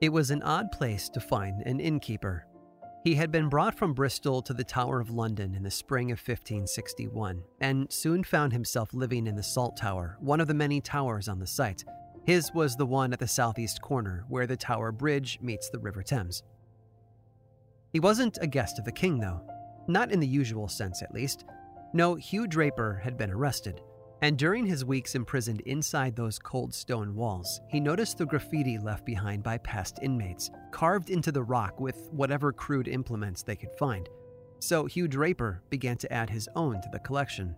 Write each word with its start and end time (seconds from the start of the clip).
It 0.00 0.10
was 0.10 0.30
an 0.30 0.42
odd 0.42 0.70
place 0.72 1.08
to 1.10 1.20
find 1.20 1.62
an 1.62 1.80
innkeeper. 1.80 2.46
He 3.02 3.14
had 3.14 3.32
been 3.32 3.48
brought 3.48 3.74
from 3.74 3.94
Bristol 3.94 4.42
to 4.42 4.52
the 4.52 4.64
Tower 4.64 5.00
of 5.00 5.10
London 5.10 5.54
in 5.54 5.62
the 5.62 5.70
spring 5.70 6.10
of 6.10 6.18
1561 6.18 7.42
and 7.60 7.90
soon 7.90 8.22
found 8.22 8.52
himself 8.52 8.92
living 8.92 9.26
in 9.26 9.36
the 9.36 9.42
Salt 9.42 9.76
Tower, 9.76 10.18
one 10.20 10.40
of 10.40 10.48
the 10.48 10.54
many 10.54 10.80
towers 10.82 11.28
on 11.28 11.38
the 11.38 11.46
site. 11.46 11.82
His 12.26 12.52
was 12.52 12.76
the 12.76 12.84
one 12.84 13.12
at 13.12 13.20
the 13.20 13.28
southeast 13.28 13.80
corner 13.80 14.24
where 14.28 14.46
the 14.46 14.56
Tower 14.56 14.92
Bridge 14.92 15.38
meets 15.40 15.70
the 15.70 15.78
River 15.78 16.02
Thames. 16.02 16.42
He 17.92 18.00
wasn't 18.00 18.38
a 18.42 18.46
guest 18.46 18.78
of 18.78 18.84
the 18.84 18.92
king, 18.92 19.18
though. 19.18 19.40
Not 19.88 20.12
in 20.12 20.20
the 20.20 20.26
usual 20.26 20.68
sense, 20.68 21.00
at 21.02 21.14
least. 21.14 21.46
No, 21.94 22.16
Hugh 22.16 22.46
Draper 22.46 23.00
had 23.02 23.16
been 23.16 23.30
arrested. 23.30 23.80
And 24.22 24.38
during 24.38 24.64
his 24.64 24.84
weeks 24.84 25.14
imprisoned 25.14 25.60
inside 25.62 26.16
those 26.16 26.38
cold 26.38 26.72
stone 26.72 27.14
walls, 27.14 27.60
he 27.68 27.80
noticed 27.80 28.16
the 28.16 28.24
graffiti 28.24 28.78
left 28.78 29.04
behind 29.04 29.42
by 29.42 29.58
past 29.58 29.98
inmates, 30.00 30.50
carved 30.70 31.10
into 31.10 31.30
the 31.30 31.42
rock 31.42 31.78
with 31.80 32.08
whatever 32.12 32.50
crude 32.50 32.88
implements 32.88 33.42
they 33.42 33.56
could 33.56 33.72
find. 33.78 34.08
So 34.58 34.86
Hugh 34.86 35.06
Draper 35.06 35.62
began 35.68 35.98
to 35.98 36.12
add 36.12 36.30
his 36.30 36.48
own 36.56 36.80
to 36.80 36.88
the 36.90 36.98
collection. 36.98 37.54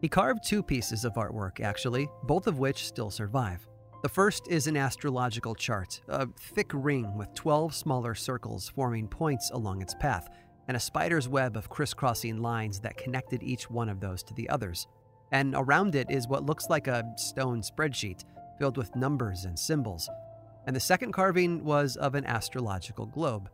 He 0.00 0.08
carved 0.08 0.42
two 0.42 0.62
pieces 0.62 1.04
of 1.04 1.14
artwork, 1.14 1.60
actually, 1.60 2.08
both 2.24 2.48
of 2.48 2.58
which 2.58 2.86
still 2.86 3.10
survive. 3.10 3.64
The 4.02 4.08
first 4.08 4.48
is 4.48 4.66
an 4.66 4.76
astrological 4.76 5.54
chart, 5.54 6.00
a 6.08 6.26
thick 6.54 6.70
ring 6.72 7.16
with 7.16 7.32
12 7.34 7.74
smaller 7.74 8.14
circles 8.14 8.68
forming 8.68 9.08
points 9.08 9.50
along 9.52 9.82
its 9.82 9.94
path, 9.94 10.28
and 10.66 10.76
a 10.76 10.80
spider's 10.80 11.28
web 11.28 11.56
of 11.56 11.68
crisscrossing 11.68 12.42
lines 12.42 12.80
that 12.80 12.96
connected 12.96 13.42
each 13.42 13.70
one 13.70 13.88
of 13.88 14.00
those 14.00 14.22
to 14.24 14.34
the 14.34 14.48
others 14.48 14.88
and 15.32 15.54
around 15.56 15.94
it 15.94 16.10
is 16.10 16.28
what 16.28 16.46
looks 16.46 16.68
like 16.68 16.86
a 16.86 17.04
stone 17.16 17.62
spreadsheet 17.62 18.24
filled 18.58 18.76
with 18.76 18.96
numbers 18.96 19.44
and 19.44 19.58
symbols. 19.58 20.08
And 20.66 20.74
the 20.74 20.80
second 20.80 21.12
carving 21.12 21.64
was 21.64 21.96
of 21.96 22.14
an 22.14 22.24
astrological 22.24 23.06
globe. 23.06 23.48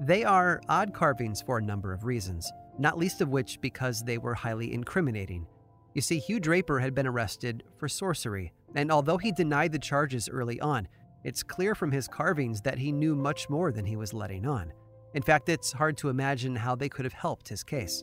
They 0.00 0.24
are 0.24 0.60
odd 0.68 0.92
carvings 0.92 1.42
for 1.42 1.58
a 1.58 1.62
number 1.62 1.92
of 1.92 2.04
reasons, 2.04 2.50
not 2.78 2.98
least 2.98 3.20
of 3.20 3.28
which 3.28 3.60
because 3.60 4.02
they 4.02 4.18
were 4.18 4.34
highly 4.34 4.72
incriminating. 4.72 5.46
You 5.94 6.02
see, 6.02 6.18
Hugh 6.18 6.40
Draper 6.40 6.80
had 6.80 6.94
been 6.94 7.06
arrested 7.06 7.62
for 7.78 7.88
sorcery, 7.88 8.52
and 8.74 8.90
although 8.90 9.18
he 9.18 9.30
denied 9.30 9.72
the 9.72 9.78
charges 9.78 10.28
early 10.28 10.60
on, 10.60 10.88
it's 11.24 11.42
clear 11.42 11.74
from 11.74 11.92
his 11.92 12.08
carvings 12.08 12.62
that 12.62 12.78
he 12.78 12.90
knew 12.90 13.14
much 13.14 13.48
more 13.48 13.70
than 13.70 13.84
he 13.84 13.96
was 13.96 14.12
letting 14.12 14.46
on. 14.46 14.72
In 15.14 15.22
fact, 15.22 15.48
it's 15.48 15.72
hard 15.72 15.96
to 15.98 16.08
imagine 16.08 16.56
how 16.56 16.74
they 16.74 16.88
could 16.88 17.04
have 17.04 17.12
helped 17.12 17.48
his 17.48 17.62
case. 17.62 18.02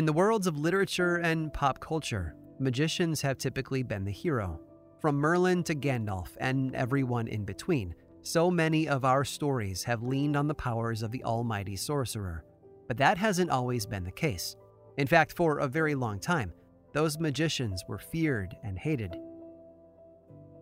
In 0.00 0.06
the 0.06 0.14
worlds 0.14 0.46
of 0.46 0.56
literature 0.56 1.16
and 1.16 1.52
pop 1.52 1.78
culture, 1.78 2.34
magicians 2.58 3.20
have 3.20 3.36
typically 3.36 3.82
been 3.82 4.02
the 4.02 4.10
hero. 4.10 4.58
From 4.98 5.16
Merlin 5.16 5.62
to 5.64 5.74
Gandalf 5.74 6.28
and 6.38 6.74
everyone 6.74 7.28
in 7.28 7.44
between, 7.44 7.94
so 8.22 8.50
many 8.50 8.88
of 8.88 9.04
our 9.04 9.26
stories 9.26 9.84
have 9.84 10.02
leaned 10.02 10.38
on 10.38 10.48
the 10.48 10.54
powers 10.54 11.02
of 11.02 11.10
the 11.10 11.22
almighty 11.24 11.76
sorcerer. 11.76 12.46
But 12.88 12.96
that 12.96 13.18
hasn't 13.18 13.50
always 13.50 13.84
been 13.84 14.04
the 14.04 14.10
case. 14.10 14.56
In 14.96 15.06
fact, 15.06 15.34
for 15.34 15.58
a 15.58 15.68
very 15.68 15.94
long 15.94 16.18
time, 16.18 16.54
those 16.94 17.18
magicians 17.18 17.84
were 17.86 17.98
feared 17.98 18.56
and 18.64 18.78
hated. 18.78 19.14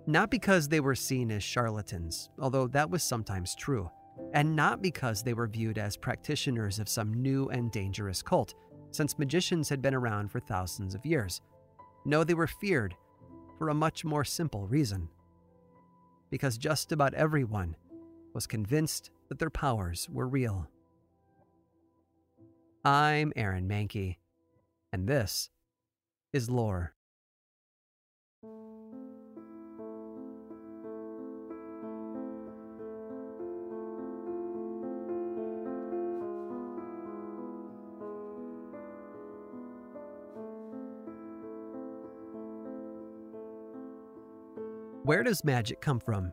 Not 0.08 0.32
because 0.32 0.66
they 0.66 0.80
were 0.80 0.96
seen 0.96 1.30
as 1.30 1.44
charlatans, 1.44 2.28
although 2.40 2.66
that 2.66 2.90
was 2.90 3.04
sometimes 3.04 3.54
true, 3.54 3.88
and 4.34 4.56
not 4.56 4.82
because 4.82 5.22
they 5.22 5.34
were 5.34 5.46
viewed 5.46 5.78
as 5.78 5.96
practitioners 5.96 6.80
of 6.80 6.88
some 6.88 7.14
new 7.14 7.48
and 7.50 7.70
dangerous 7.70 8.20
cult 8.20 8.52
since 8.90 9.18
magicians 9.18 9.68
had 9.68 9.82
been 9.82 9.94
around 9.94 10.30
for 10.30 10.40
thousands 10.40 10.94
of 10.94 11.06
years. 11.06 11.40
No, 12.04 12.24
they 12.24 12.34
were 12.34 12.46
feared 12.46 12.94
for 13.58 13.68
a 13.68 13.74
much 13.74 14.04
more 14.04 14.24
simple 14.24 14.66
reason. 14.66 15.08
Because 16.30 16.58
just 16.58 16.92
about 16.92 17.14
everyone 17.14 17.76
was 18.34 18.46
convinced 18.46 19.10
that 19.28 19.38
their 19.38 19.50
powers 19.50 20.08
were 20.10 20.28
real. 20.28 20.68
I'm 22.84 23.32
Aaron 23.36 23.68
Mahnke, 23.68 24.16
and 24.92 25.08
this 25.08 25.50
is 26.32 26.48
Lore. 26.48 26.94
Where 45.18 45.24
does 45.24 45.42
magic 45.42 45.80
come 45.80 45.98
from? 45.98 46.32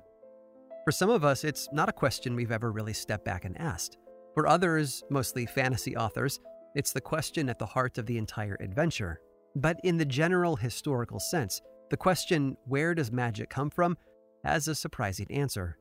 For 0.83 0.91
some 0.91 1.09
of 1.09 1.25
us, 1.25 1.43
it's 1.43 1.67
not 1.73 1.89
a 1.89 1.91
question 1.91 2.35
we've 2.35 2.51
ever 2.51 2.71
really 2.71 2.93
stepped 2.93 3.25
back 3.25 3.43
and 3.43 3.59
asked. 3.59 3.97
For 4.35 4.45
others, 4.45 5.03
mostly 5.09 5.47
fantasy 5.47 5.97
authors, 5.97 6.39
it's 6.75 6.93
the 6.93 7.01
question 7.01 7.49
at 7.49 7.57
the 7.57 7.65
heart 7.65 7.97
of 7.97 8.05
the 8.05 8.19
entire 8.19 8.55
adventure. 8.59 9.21
But 9.55 9.79
in 9.83 9.97
the 9.97 10.05
general 10.05 10.55
historical 10.55 11.19
sense, 11.19 11.63
the 11.89 11.97
question, 11.97 12.57
where 12.67 12.93
does 12.93 13.11
magic 13.11 13.49
come 13.49 13.71
from, 13.71 13.97
has 14.43 14.67
a 14.67 14.75
surprising 14.75 15.31
answer. 15.31 15.79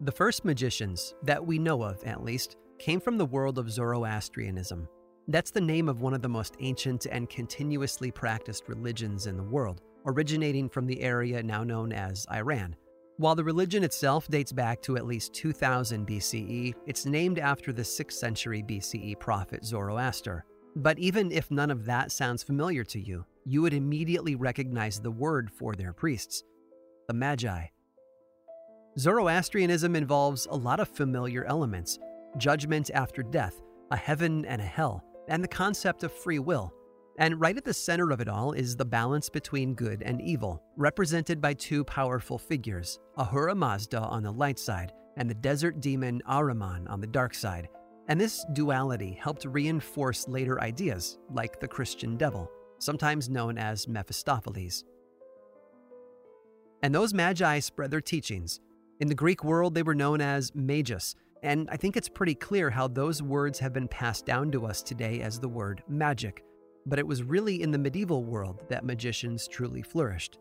The 0.00 0.12
first 0.12 0.44
magicians, 0.44 1.16
that 1.24 1.44
we 1.44 1.58
know 1.58 1.82
of 1.82 2.04
at 2.04 2.22
least, 2.22 2.54
came 2.78 3.00
from 3.00 3.18
the 3.18 3.26
world 3.26 3.58
of 3.58 3.68
Zoroastrianism. 3.68 4.86
That's 5.28 5.50
the 5.50 5.60
name 5.60 5.88
of 5.88 6.00
one 6.00 6.12
of 6.12 6.20
the 6.20 6.28
most 6.28 6.54
ancient 6.60 7.06
and 7.06 7.30
continuously 7.30 8.10
practiced 8.10 8.68
religions 8.68 9.26
in 9.26 9.36
the 9.36 9.42
world 9.42 9.80
originating 10.06 10.68
from 10.68 10.86
the 10.86 11.00
area 11.00 11.42
now 11.42 11.64
known 11.64 11.92
as 11.92 12.26
Iran. 12.30 12.76
While 13.16 13.34
the 13.34 13.44
religion 13.44 13.84
itself 13.84 14.28
dates 14.28 14.52
back 14.52 14.82
to 14.82 14.96
at 14.96 15.06
least 15.06 15.32
2000 15.34 16.06
BCE, 16.06 16.74
it's 16.86 17.06
named 17.06 17.38
after 17.38 17.72
the 17.72 17.82
6th 17.82 18.12
century 18.12 18.62
BCE 18.62 19.18
prophet 19.18 19.64
Zoroaster. 19.64 20.44
But 20.76 20.98
even 20.98 21.30
if 21.30 21.50
none 21.50 21.70
of 21.70 21.84
that 21.86 22.10
sounds 22.10 22.42
familiar 22.42 22.84
to 22.84 23.00
you, 23.00 23.24
you 23.46 23.62
would 23.62 23.72
immediately 23.72 24.34
recognize 24.34 24.98
the 25.00 25.10
word 25.10 25.50
for 25.50 25.74
their 25.74 25.92
priests 25.92 26.42
the 27.06 27.14
Magi. 27.14 27.66
Zoroastrianism 28.98 29.94
involves 29.94 30.46
a 30.46 30.56
lot 30.56 30.80
of 30.80 30.88
familiar 30.88 31.44
elements 31.44 31.98
judgment 32.38 32.90
after 32.94 33.22
death, 33.22 33.60
a 33.90 33.96
heaven 33.96 34.44
and 34.46 34.60
a 34.60 34.64
hell, 34.64 35.04
and 35.28 35.42
the 35.42 35.48
concept 35.48 36.04
of 36.04 36.12
free 36.12 36.38
will. 36.38 36.72
And 37.18 37.40
right 37.40 37.56
at 37.56 37.64
the 37.64 37.72
center 37.72 38.10
of 38.10 38.20
it 38.20 38.28
all 38.28 38.52
is 38.52 38.76
the 38.76 38.84
balance 38.84 39.28
between 39.28 39.74
good 39.74 40.02
and 40.02 40.20
evil, 40.20 40.62
represented 40.76 41.40
by 41.40 41.54
two 41.54 41.84
powerful 41.84 42.38
figures 42.38 42.98
Ahura 43.16 43.54
Mazda 43.54 44.00
on 44.00 44.22
the 44.22 44.32
light 44.32 44.58
side 44.58 44.92
and 45.16 45.30
the 45.30 45.34
desert 45.34 45.80
demon 45.80 46.20
Ahriman 46.28 46.90
on 46.90 47.00
the 47.00 47.06
dark 47.06 47.34
side. 47.34 47.68
And 48.08 48.20
this 48.20 48.44
duality 48.52 49.16
helped 49.20 49.44
reinforce 49.44 50.28
later 50.28 50.60
ideas, 50.60 51.18
like 51.30 51.60
the 51.60 51.68
Christian 51.68 52.16
devil, 52.16 52.50
sometimes 52.78 53.30
known 53.30 53.56
as 53.56 53.88
Mephistopheles. 53.88 54.84
And 56.82 56.94
those 56.94 57.14
magi 57.14 57.60
spread 57.60 57.90
their 57.90 58.00
teachings. 58.00 58.60
In 59.00 59.08
the 59.08 59.14
Greek 59.14 59.42
world, 59.42 59.74
they 59.74 59.82
were 59.82 59.94
known 59.94 60.20
as 60.20 60.52
magus, 60.54 61.14
and 61.44 61.68
I 61.70 61.76
think 61.76 61.96
it's 61.96 62.08
pretty 62.08 62.34
clear 62.34 62.70
how 62.70 62.88
those 62.88 63.22
words 63.22 63.58
have 63.60 63.72
been 63.72 63.88
passed 63.88 64.26
down 64.26 64.50
to 64.52 64.66
us 64.66 64.82
today 64.82 65.20
as 65.20 65.38
the 65.38 65.48
word 65.48 65.82
magic 65.88 66.42
but 66.86 66.98
it 66.98 67.06
was 67.06 67.22
really 67.22 67.62
in 67.62 67.70
the 67.70 67.78
medieval 67.78 68.24
world 68.24 68.62
that 68.68 68.84
magicians 68.84 69.48
truly 69.48 69.82
flourished. 69.82 70.38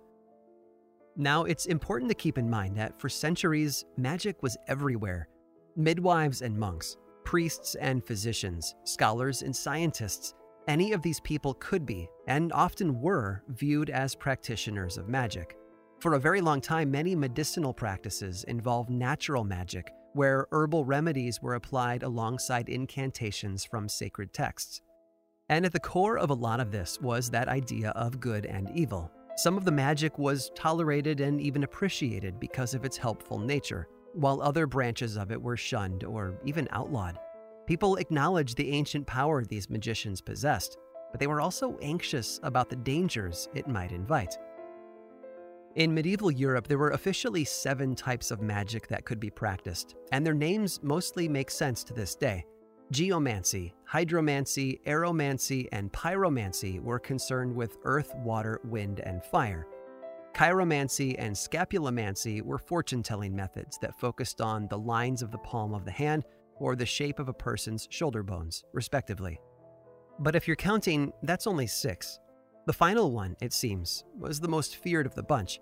Now, 1.15 1.43
it's 1.43 1.67
important 1.67 2.09
to 2.09 2.15
keep 2.15 2.37
in 2.37 2.49
mind 2.49 2.75
that 2.77 2.99
for 2.99 3.07
centuries, 3.07 3.85
magic 3.97 4.41
was 4.41 4.57
everywhere. 4.67 5.29
Midwives 5.75 6.41
and 6.41 6.57
monks, 6.57 6.97
priests 7.23 7.75
and 7.75 8.05
physicians, 8.05 8.75
scholars 8.83 9.43
and 9.43 9.55
scientists, 9.55 10.33
any 10.67 10.91
of 10.91 11.01
these 11.01 11.19
people 11.19 11.53
could 11.55 11.85
be, 11.85 12.09
and 12.27 12.51
often 12.53 12.99
were, 12.99 13.43
viewed 13.49 13.89
as 13.89 14.15
practitioners 14.15 14.97
of 14.97 15.09
magic. 15.09 15.57
For 15.99 16.15
a 16.15 16.19
very 16.19 16.41
long 16.41 16.61
time, 16.61 16.89
many 16.89 17.15
medicinal 17.15 17.73
practices 17.73 18.43
involved 18.45 18.89
natural 18.89 19.43
magic, 19.43 19.91
where 20.13 20.47
herbal 20.51 20.85
remedies 20.85 21.41
were 21.41 21.55
applied 21.55 22.03
alongside 22.03 22.69
incantations 22.69 23.65
from 23.65 23.89
sacred 23.89 24.33
texts. 24.33 24.81
And 25.49 25.65
at 25.65 25.73
the 25.73 25.79
core 25.79 26.17
of 26.17 26.29
a 26.29 26.35
lot 26.35 26.59
of 26.59 26.71
this 26.71 26.99
was 27.01 27.29
that 27.29 27.49
idea 27.49 27.89
of 27.91 28.19
good 28.19 28.45
and 28.45 28.69
evil. 28.75 29.11
Some 29.35 29.57
of 29.57 29.65
the 29.65 29.71
magic 29.71 30.17
was 30.19 30.51
tolerated 30.55 31.19
and 31.19 31.41
even 31.41 31.63
appreciated 31.63 32.39
because 32.39 32.73
of 32.73 32.85
its 32.85 32.97
helpful 32.97 33.39
nature, 33.39 33.87
while 34.13 34.41
other 34.41 34.67
branches 34.67 35.17
of 35.17 35.31
it 35.31 35.41
were 35.41 35.57
shunned 35.57 36.03
or 36.03 36.39
even 36.45 36.67
outlawed. 36.71 37.17
People 37.65 37.95
acknowledged 37.95 38.57
the 38.57 38.71
ancient 38.71 39.07
power 39.07 39.43
these 39.43 39.69
magicians 39.69 40.21
possessed, 40.21 40.77
but 41.11 41.19
they 41.19 41.27
were 41.27 41.41
also 41.41 41.77
anxious 41.81 42.39
about 42.43 42.69
the 42.69 42.75
dangers 42.75 43.47
it 43.53 43.67
might 43.67 43.91
invite. 43.91 44.37
In 45.75 45.91
medieval 45.91 46.29
Europe, 46.29 46.67
there 46.67 46.77
were 46.77 46.91
officially 46.91 47.43
seven 47.43 47.95
types 47.95 48.29
of 48.29 48.41
magic 48.41 48.87
that 48.89 49.05
could 49.05 49.19
be 49.19 49.31
practiced, 49.31 49.95
and 50.11 50.23
their 50.23 50.35
names 50.35 50.79
mostly 50.83 51.27
make 51.27 51.49
sense 51.49 51.83
to 51.85 51.93
this 51.93 52.13
day. 52.13 52.45
Geomancy, 52.91 53.73
hydromancy, 53.89 54.79
aeromancy, 54.85 55.67
and 55.71 55.91
pyromancy 55.91 56.79
were 56.79 56.99
concerned 56.99 57.55
with 57.55 57.77
earth, 57.85 58.13
water, 58.17 58.61
wind, 58.65 58.99
and 58.99 59.23
fire. 59.23 59.65
Chiromancy 60.35 61.15
and 61.17 61.35
scapulomancy 61.35 62.43
were 62.43 62.59
fortune 62.59 63.01
telling 63.01 63.35
methods 63.35 63.79
that 63.79 63.99
focused 63.99 64.41
on 64.41 64.67
the 64.67 64.77
lines 64.77 65.23
of 65.23 65.31
the 65.31 65.39
palm 65.39 65.73
of 65.73 65.85
the 65.85 65.91
hand 65.91 66.23
or 66.57 66.75
the 66.75 66.85
shape 66.85 67.17
of 67.17 67.29
a 67.29 67.33
person's 67.33 67.87
shoulder 67.89 68.21
bones, 68.21 68.63
respectively. 68.73 69.39
But 70.19 70.35
if 70.35 70.47
you're 70.47 70.55
counting, 70.55 71.11
that's 71.23 71.47
only 71.47 71.65
six. 71.65 72.19
The 72.65 72.73
final 72.73 73.11
one, 73.11 73.35
it 73.41 73.51
seems, 73.51 74.05
was 74.17 74.39
the 74.39 74.47
most 74.47 74.77
feared 74.77 75.05
of 75.05 75.15
the 75.15 75.23
bunch 75.23 75.59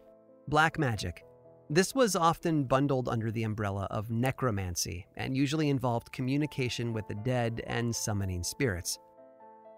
black 0.48 0.78
magic. 0.78 1.24
This 1.70 1.96
was 1.96 2.16
often 2.16 2.66
bundled 2.66 3.08
under 3.08 3.32
the 3.32 3.44
umbrella 3.44 3.88
of 3.90 4.12
necromancy 4.12 5.08
and 5.16 5.38
usually 5.38 5.70
involved 5.70 6.12
communication 6.12 6.92
with 6.92 7.08
the 7.08 7.16
dead 7.16 7.64
and 7.68 7.96
summoning 7.96 8.44
spirits. 8.44 9.00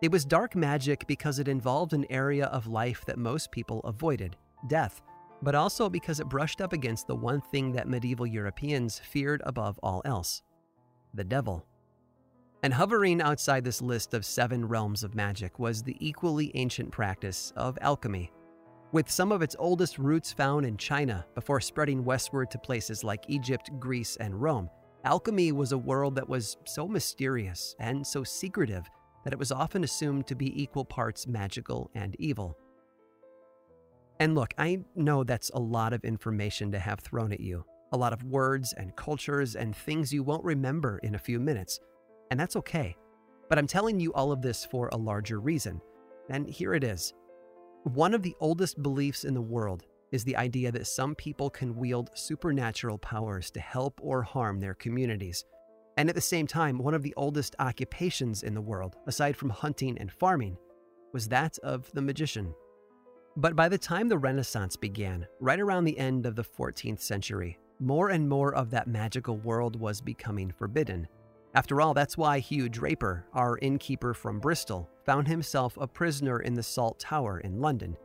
It 0.01 0.11
was 0.11 0.25
dark 0.25 0.55
magic 0.55 1.05
because 1.07 1.39
it 1.39 1.47
involved 1.47 1.93
an 1.93 2.05
area 2.09 2.47
of 2.47 2.67
life 2.67 3.05
that 3.05 3.19
most 3.19 3.51
people 3.51 3.79
avoided 3.81 4.35
death, 4.67 5.01
but 5.41 5.55
also 5.55 5.89
because 5.89 6.19
it 6.19 6.27
brushed 6.27 6.59
up 6.59 6.73
against 6.73 7.07
the 7.07 7.15
one 7.15 7.39
thing 7.39 7.71
that 7.73 7.87
medieval 7.87 8.25
Europeans 8.25 8.99
feared 8.99 9.41
above 9.45 9.79
all 9.83 10.01
else 10.03 10.41
the 11.13 11.23
devil. 11.23 11.65
And 12.63 12.73
hovering 12.73 13.21
outside 13.21 13.65
this 13.65 13.81
list 13.81 14.13
of 14.13 14.25
seven 14.25 14.65
realms 14.65 15.03
of 15.03 15.15
magic 15.15 15.59
was 15.59 15.83
the 15.83 15.97
equally 15.99 16.49
ancient 16.55 16.91
practice 16.91 17.51
of 17.57 17.77
alchemy, 17.81 18.31
with 18.93 19.11
some 19.11 19.33
of 19.33 19.41
its 19.41 19.55
oldest 19.59 19.99
roots 19.99 20.31
found 20.31 20.65
in 20.65 20.77
China 20.77 21.25
before 21.35 21.59
spreading 21.59 22.05
westward 22.05 22.49
to 22.51 22.57
places 22.57 23.03
like 23.03 23.25
Egypt, 23.27 23.69
Greece, 23.79 24.15
and 24.15 24.41
Rome. 24.41 24.69
Alchemy 25.03 25.51
was 25.51 25.73
a 25.73 25.77
world 25.77 26.15
that 26.15 26.29
was 26.29 26.55
so 26.65 26.87
mysterious 26.87 27.75
and 27.79 28.07
so 28.07 28.23
secretive 28.23 28.89
that 29.25 29.33
it 29.33 29.39
was 29.39 29.51
often 29.51 29.83
assumed 29.83 30.25
to 30.27 30.35
be 30.35 30.61
equal 30.61 30.85
parts 30.85 31.27
magical 31.27 31.91
and 31.95 32.15
evil. 32.17 32.57
And 34.21 34.35
look, 34.35 34.53
I 34.57 34.79
know 34.95 35.25
that's 35.25 35.49
a 35.49 35.59
lot 35.59 35.91
of 35.91 36.05
information 36.05 36.71
to 36.71 36.79
have 36.79 37.01
thrown 37.01 37.33
at 37.33 37.41
you, 37.41 37.65
a 37.91 37.97
lot 37.97 38.13
of 38.13 38.23
words 38.23 38.73
and 38.77 38.95
cultures 38.95 39.57
and 39.57 39.75
things 39.75 40.13
you 40.13 40.23
won't 40.23 40.45
remember 40.45 40.99
in 40.99 41.15
a 41.15 41.19
few 41.19 41.41
minutes, 41.41 41.81
and 42.33 42.39
that's 42.39 42.55
okay. 42.55 42.97
But 43.47 43.59
I'm 43.59 43.67
telling 43.67 43.99
you 43.99 44.11
all 44.13 44.31
of 44.31 44.41
this 44.41 44.65
for 44.65 44.87
a 44.87 44.97
larger 44.97 45.39
reason, 45.39 45.79
and 46.31 46.49
here 46.49 46.73
it 46.73 46.83
is. 46.83 47.13
One 47.83 48.15
of 48.15 48.23
the 48.23 48.35
oldest 48.39 48.81
beliefs 48.81 49.23
in 49.23 49.35
the 49.35 49.41
world 49.41 49.83
is 50.11 50.23
the 50.23 50.35
idea 50.37 50.71
that 50.71 50.87
some 50.87 51.13
people 51.13 51.51
can 51.51 51.75
wield 51.75 52.09
supernatural 52.15 52.97
powers 52.97 53.51
to 53.51 53.59
help 53.59 53.99
or 54.01 54.23
harm 54.23 54.59
their 54.59 54.73
communities. 54.73 55.45
And 55.95 56.09
at 56.09 56.15
the 56.15 56.21
same 56.21 56.47
time, 56.47 56.79
one 56.79 56.95
of 56.95 57.03
the 57.03 57.13
oldest 57.17 57.55
occupations 57.59 58.41
in 58.41 58.55
the 58.55 58.61
world, 58.61 58.95
aside 59.05 59.37
from 59.37 59.51
hunting 59.51 59.95
and 59.99 60.11
farming, 60.11 60.57
was 61.13 61.27
that 61.27 61.59
of 61.59 61.87
the 61.91 62.01
magician. 62.01 62.51
But 63.37 63.55
by 63.55 63.69
the 63.69 63.77
time 63.77 64.09
the 64.09 64.17
Renaissance 64.17 64.75
began, 64.75 65.27
right 65.39 65.59
around 65.59 65.83
the 65.83 65.99
end 65.99 66.25
of 66.25 66.35
the 66.35 66.43
14th 66.43 66.99
century, 66.99 67.59
more 67.79 68.09
and 68.09 68.27
more 68.27 68.55
of 68.55 68.71
that 68.71 68.87
magical 68.87 69.37
world 69.37 69.79
was 69.79 70.01
becoming 70.01 70.51
forbidden. 70.51 71.07
After 71.55 71.81
all, 71.81 71.93
that's 71.93 72.17
why 72.17 72.39
Hugh 72.39 72.67
Draper, 72.67 73.27
our 73.33 73.59
innkeeper 73.59 74.15
from 74.15 74.39
Bristol, 74.39 74.89
found 75.05 75.27
himself 75.27 75.77
a 75.77 75.87
prisoner 75.87 76.39
in 76.39 76.55
the 76.55 76.63
Salt 76.63 76.99
Tower 76.99 77.39
in 77.41 77.61
London. 77.61 77.95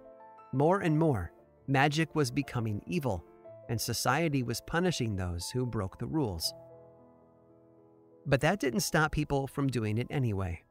More 0.52 0.80
and 0.80 0.98
more, 0.98 1.32
magic 1.66 2.14
was 2.14 2.30
becoming 2.30 2.82
evil, 2.86 3.24
and 3.70 3.80
society 3.80 4.42
was 4.42 4.60
punishing 4.66 5.16
those 5.16 5.50
who 5.50 5.64
broke 5.64 5.98
the 5.98 6.06
rules. 6.06 6.52
But 8.26 8.42
that 8.42 8.60
didn't 8.60 8.80
stop 8.80 9.12
people 9.12 9.46
from 9.46 9.68
doing 9.68 9.96
it 9.96 10.08
anyway. 10.10 10.62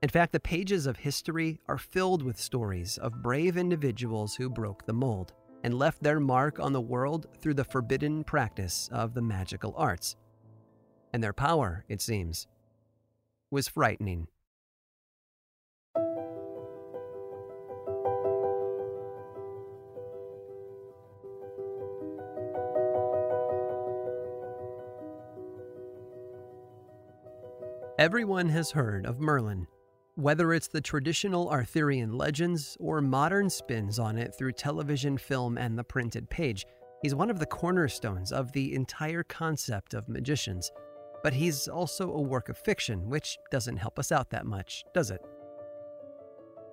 In 0.00 0.08
fact, 0.08 0.32
the 0.32 0.40
pages 0.40 0.86
of 0.86 0.98
history 0.98 1.60
are 1.66 1.78
filled 1.78 2.22
with 2.22 2.40
stories 2.40 2.96
of 2.98 3.22
brave 3.22 3.56
individuals 3.56 4.36
who 4.36 4.48
broke 4.48 4.86
the 4.86 4.92
mold 4.92 5.32
and 5.64 5.74
left 5.74 6.02
their 6.02 6.20
mark 6.20 6.60
on 6.60 6.72
the 6.72 6.80
world 6.80 7.26
through 7.40 7.54
the 7.54 7.64
forbidden 7.64 8.22
practice 8.22 8.88
of 8.92 9.14
the 9.14 9.20
magical 9.20 9.74
arts 9.76 10.16
and 11.12 11.22
their 11.22 11.32
power, 11.32 11.84
it 11.88 12.00
seems, 12.00 12.46
was 13.50 13.68
frightening. 13.68 14.28
Everyone 28.00 28.48
has 28.48 28.70
heard 28.70 29.04
of 29.04 29.20
Merlin, 29.20 29.66
whether 30.14 30.54
it's 30.54 30.68
the 30.68 30.80
traditional 30.80 31.50
Arthurian 31.50 32.16
legends 32.16 32.74
or 32.80 33.02
modern 33.02 33.50
spins 33.50 33.98
on 33.98 34.16
it 34.16 34.34
through 34.34 34.52
television, 34.52 35.18
film, 35.18 35.58
and 35.58 35.78
the 35.78 35.84
printed 35.84 36.30
page. 36.30 36.64
He's 37.02 37.14
one 37.14 37.28
of 37.28 37.38
the 37.38 37.44
cornerstones 37.44 38.32
of 38.32 38.52
the 38.52 38.74
entire 38.74 39.22
concept 39.22 39.92
of 39.92 40.08
magicians. 40.08 40.70
But 41.22 41.34
he's 41.34 41.68
also 41.68 42.12
a 42.12 42.20
work 42.20 42.48
of 42.48 42.56
fiction, 42.56 43.08
which 43.08 43.38
doesn't 43.50 43.76
help 43.76 43.98
us 43.98 44.10
out 44.10 44.30
that 44.30 44.46
much, 44.46 44.84
does 44.94 45.10
it? 45.10 45.20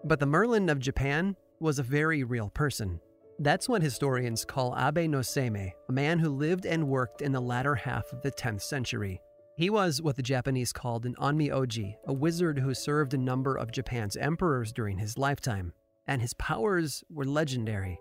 But 0.03 0.19
the 0.19 0.25
Merlin 0.25 0.69
of 0.69 0.79
Japan 0.79 1.35
was 1.59 1.79
a 1.79 1.83
very 1.83 2.23
real 2.23 2.49
person. 2.49 3.01
That's 3.39 3.67
what 3.69 3.83
historians 3.83 4.45
call 4.45 4.75
Abe 4.77 5.09
no 5.09 5.19
Seimei, 5.19 5.73
a 5.89 5.91
man 5.91 6.19
who 6.19 6.29
lived 6.29 6.65
and 6.65 6.87
worked 6.87 7.21
in 7.21 7.31
the 7.31 7.41
latter 7.41 7.75
half 7.75 8.11
of 8.13 8.21
the 8.21 8.31
10th 8.31 8.61
century. 8.61 9.21
He 9.57 9.69
was 9.69 10.01
what 10.01 10.15
the 10.15 10.23
Japanese 10.23 10.71
called 10.71 11.05
an 11.05 11.15
onmyoji, 11.15 11.95
a 12.05 12.13
wizard 12.13 12.59
who 12.59 12.73
served 12.73 13.13
a 13.13 13.17
number 13.17 13.55
of 13.55 13.71
Japan's 13.71 14.15
emperors 14.15 14.71
during 14.71 14.97
his 14.97 15.17
lifetime, 15.17 15.73
and 16.07 16.21
his 16.21 16.33
powers 16.35 17.03
were 17.09 17.25
legendary. 17.25 17.99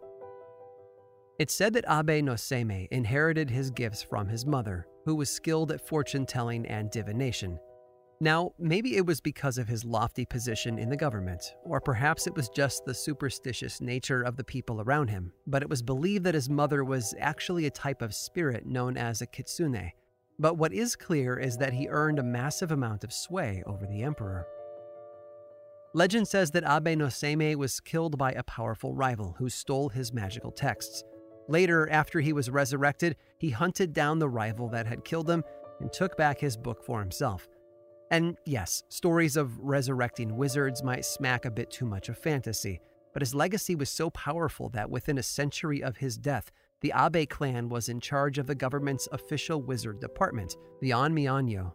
It's 1.39 1.53
said 1.53 1.75
that 1.75 1.85
Abe 1.87 2.25
no 2.25 2.33
Seimei 2.33 2.89
inherited 2.91 3.51
his 3.51 3.71
gifts 3.71 4.03
from 4.03 4.27
his 4.27 4.47
mother, 4.47 4.87
who 5.05 5.15
was 5.15 5.29
skilled 5.29 5.71
at 5.71 5.87
fortune 5.87 6.25
telling 6.25 6.65
and 6.67 6.91
divination. 6.91 7.59
Now, 8.23 8.53
maybe 8.59 8.97
it 8.97 9.05
was 9.05 9.21
because 9.21 9.59
of 9.59 9.69
his 9.69 9.85
lofty 9.85 10.25
position 10.25 10.79
in 10.79 10.89
the 10.89 10.97
government, 10.97 11.55
or 11.67 11.79
perhaps 11.79 12.27
it 12.27 12.35
was 12.35 12.49
just 12.49 12.87
the 12.87 12.95
superstitious 12.95 13.83
nature 13.83 14.23
of 14.23 14.39
the 14.39 14.45
people 14.45 14.81
around 14.81 15.09
him, 15.09 15.31
but 15.47 15.61
it 15.61 15.69
was 15.69 15.83
believed 15.83 16.25
that 16.25 16.35
his 16.35 16.49
mother 16.49 16.83
was 16.83 17.15
actually 17.19 17.67
a 17.67 17.71
type 17.71 18.01
of 18.01 18.15
spirit 18.15 18.65
known 18.65 18.97
as 18.97 19.21
a 19.21 19.27
kitsune. 19.27 19.93
But 20.39 20.57
what 20.57 20.73
is 20.73 20.97
clear 20.97 21.39
is 21.39 21.59
that 21.59 21.75
he 21.75 21.89
earned 21.89 22.19
a 22.19 22.23
massive 22.23 22.73
amount 22.73 23.05
of 23.05 23.13
sway 23.13 23.63
over 23.67 23.85
the 23.87 24.03
emperor. 24.03 24.47
Legend 25.93 26.27
says 26.27 26.51
that 26.53 26.65
Abe 26.65 26.97
no 26.97 27.07
Seimei 27.07 27.57
was 27.57 27.81
killed 27.81 28.17
by 28.17 28.33
a 28.33 28.43
powerful 28.43 28.95
rival 28.95 29.35
who 29.39 29.51
stole 29.51 29.91
his 29.91 30.15
magical 30.15 30.51
texts. 30.51 31.05
Later, 31.49 31.89
after 31.91 32.21
he 32.21 32.33
was 32.33 32.51
resurrected, 32.51 33.17
he 33.39 33.51
hunted 33.51 33.93
down 33.93 34.19
the 34.19 34.29
rival 34.29 34.69
that 34.71 34.87
had 34.87 35.05
killed 35.05 35.31
him 35.31 35.45
and 35.81 35.93
took 35.93 36.17
back 36.17 36.41
his 36.41 36.57
book 36.57 36.85
for 36.85 37.01
himself. 37.01 37.49
And 38.11 38.37
yes, 38.45 38.83
stories 38.89 39.37
of 39.37 39.59
resurrecting 39.59 40.37
wizards 40.37 40.83
might 40.83 41.05
smack 41.05 41.45
a 41.45 41.51
bit 41.51 41.71
too 41.71 41.87
much 41.87 42.09
of 42.09 42.19
fantasy, 42.19 42.81
but 43.13 43.23
his 43.23 43.35
legacy 43.35 43.75
was 43.75 43.91
so 43.91 44.11
powerful 44.11 44.69
that 44.71 44.91
within 44.91 45.19
a 45.19 45.23
century 45.23 45.83
of 45.83 45.97
his 45.97 46.17
death, 46.17 46.51
the 46.83 46.93
Abe 46.97 47.29
clan 47.29 47.69
was 47.69 47.89
in 47.89 48.01
charge 48.01 48.39
of 48.39 48.47
the 48.47 48.55
government's 48.55 49.09
official 49.13 49.63
wizard 49.63 50.01
department, 50.01 50.57
the 50.81 50.91
Onmyojo. 50.91 51.73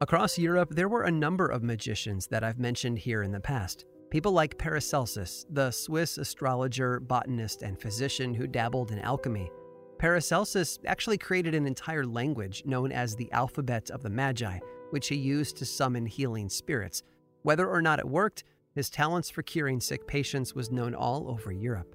Across 0.00 0.38
Europe, 0.38 0.70
there 0.70 0.88
were 0.88 1.04
a 1.04 1.10
number 1.10 1.48
of 1.48 1.62
magicians 1.62 2.28
that 2.28 2.44
I've 2.44 2.58
mentioned 2.58 2.98
here 2.98 3.22
in 3.22 3.32
the 3.32 3.40
past. 3.40 3.84
People 4.10 4.32
like 4.32 4.56
Paracelsus, 4.56 5.44
the 5.50 5.70
Swiss 5.70 6.16
astrologer, 6.16 6.98
botanist, 6.98 7.60
and 7.60 7.78
physician 7.78 8.32
who 8.32 8.46
dabbled 8.46 8.90
in 8.90 8.98
alchemy. 9.00 9.50
Paracelsus 9.98 10.78
actually 10.86 11.18
created 11.18 11.54
an 11.54 11.66
entire 11.66 12.06
language 12.06 12.62
known 12.64 12.90
as 12.90 13.14
the 13.14 13.30
Alphabet 13.32 13.90
of 13.90 14.02
the 14.02 14.08
Magi, 14.08 14.60
which 14.90 15.08
he 15.08 15.14
used 15.14 15.58
to 15.58 15.66
summon 15.66 16.06
healing 16.06 16.48
spirits. 16.48 17.02
Whether 17.42 17.68
or 17.68 17.82
not 17.82 17.98
it 17.98 18.08
worked, 18.08 18.44
his 18.74 18.88
talents 18.88 19.28
for 19.28 19.42
curing 19.42 19.78
sick 19.78 20.06
patients 20.06 20.54
was 20.54 20.70
known 20.70 20.94
all 20.94 21.28
over 21.28 21.52
Europe. 21.52 21.94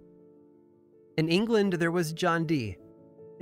In 1.17 1.29
England, 1.29 1.73
there 1.73 1.91
was 1.91 2.13
John 2.13 2.45
Dee. 2.45 2.77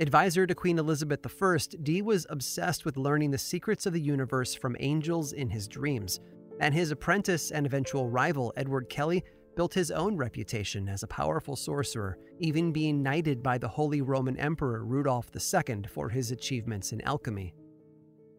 Advisor 0.00 0.46
to 0.46 0.54
Queen 0.54 0.78
Elizabeth 0.78 1.20
I, 1.42 1.58
Dee 1.82 2.00
was 2.00 2.26
obsessed 2.30 2.86
with 2.86 2.96
learning 2.96 3.32
the 3.32 3.38
secrets 3.38 3.84
of 3.84 3.92
the 3.92 4.00
universe 4.00 4.54
from 4.54 4.76
angels 4.80 5.34
in 5.34 5.50
his 5.50 5.68
dreams 5.68 6.20
and 6.60 6.74
his 6.74 6.90
apprentice 6.90 7.50
and 7.50 7.66
eventual 7.66 8.08
rival, 8.08 8.52
Edward 8.56 8.88
Kelly, 8.88 9.24
built 9.56 9.74
his 9.74 9.90
own 9.90 10.16
reputation 10.16 10.88
as 10.88 11.02
a 11.02 11.08
powerful 11.08 11.56
sorcerer, 11.56 12.18
even 12.38 12.72
being 12.72 13.02
knighted 13.02 13.42
by 13.42 13.58
the 13.58 13.68
Holy 13.68 14.00
Roman 14.00 14.36
Emperor 14.36 14.84
Rudolf 14.84 15.30
II 15.34 15.82
for 15.88 16.08
his 16.08 16.30
achievements 16.30 16.92
in 16.92 17.00
alchemy. 17.02 17.54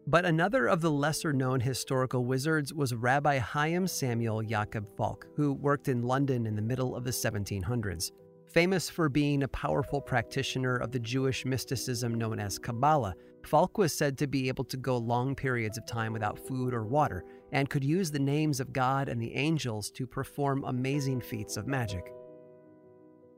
But 0.06 0.26
another 0.26 0.66
of 0.66 0.82
the 0.82 0.90
lesser 0.90 1.32
known 1.32 1.60
historical 1.60 2.26
wizards 2.26 2.74
was 2.74 2.94
Rabbi 2.94 3.38
Chaim 3.38 3.86
Samuel 3.86 4.42
Jacob 4.42 4.86
Falk, 4.96 5.26
who 5.34 5.54
worked 5.54 5.88
in 5.88 6.02
London 6.02 6.46
in 6.46 6.54
the 6.54 6.62
middle 6.62 6.94
of 6.94 7.04
the 7.04 7.10
1700s. 7.10 8.10
Famous 8.52 8.90
for 8.90 9.08
being 9.08 9.42
a 9.42 9.48
powerful 9.48 10.00
practitioner 10.00 10.76
of 10.76 10.92
the 10.92 10.98
Jewish 10.98 11.46
mysticism 11.46 12.14
known 12.14 12.38
as 12.38 12.58
Kabbalah, 12.58 13.14
Falk 13.46 13.78
was 13.78 13.92
said 13.92 14.18
to 14.18 14.26
be 14.26 14.48
able 14.48 14.64
to 14.64 14.76
go 14.76 14.96
long 14.96 15.34
periods 15.34 15.78
of 15.78 15.86
time 15.86 16.12
without 16.12 16.38
food 16.38 16.74
or 16.74 16.84
water, 16.84 17.24
and 17.54 17.70
could 17.70 17.84
use 17.84 18.10
the 18.10 18.18
names 18.18 18.60
of 18.60 18.72
God 18.72 19.08
and 19.08 19.22
the 19.22 19.34
angels 19.34 19.90
to 19.92 20.06
perform 20.06 20.64
amazing 20.64 21.20
feats 21.20 21.56
of 21.56 21.68
magic. 21.68 22.12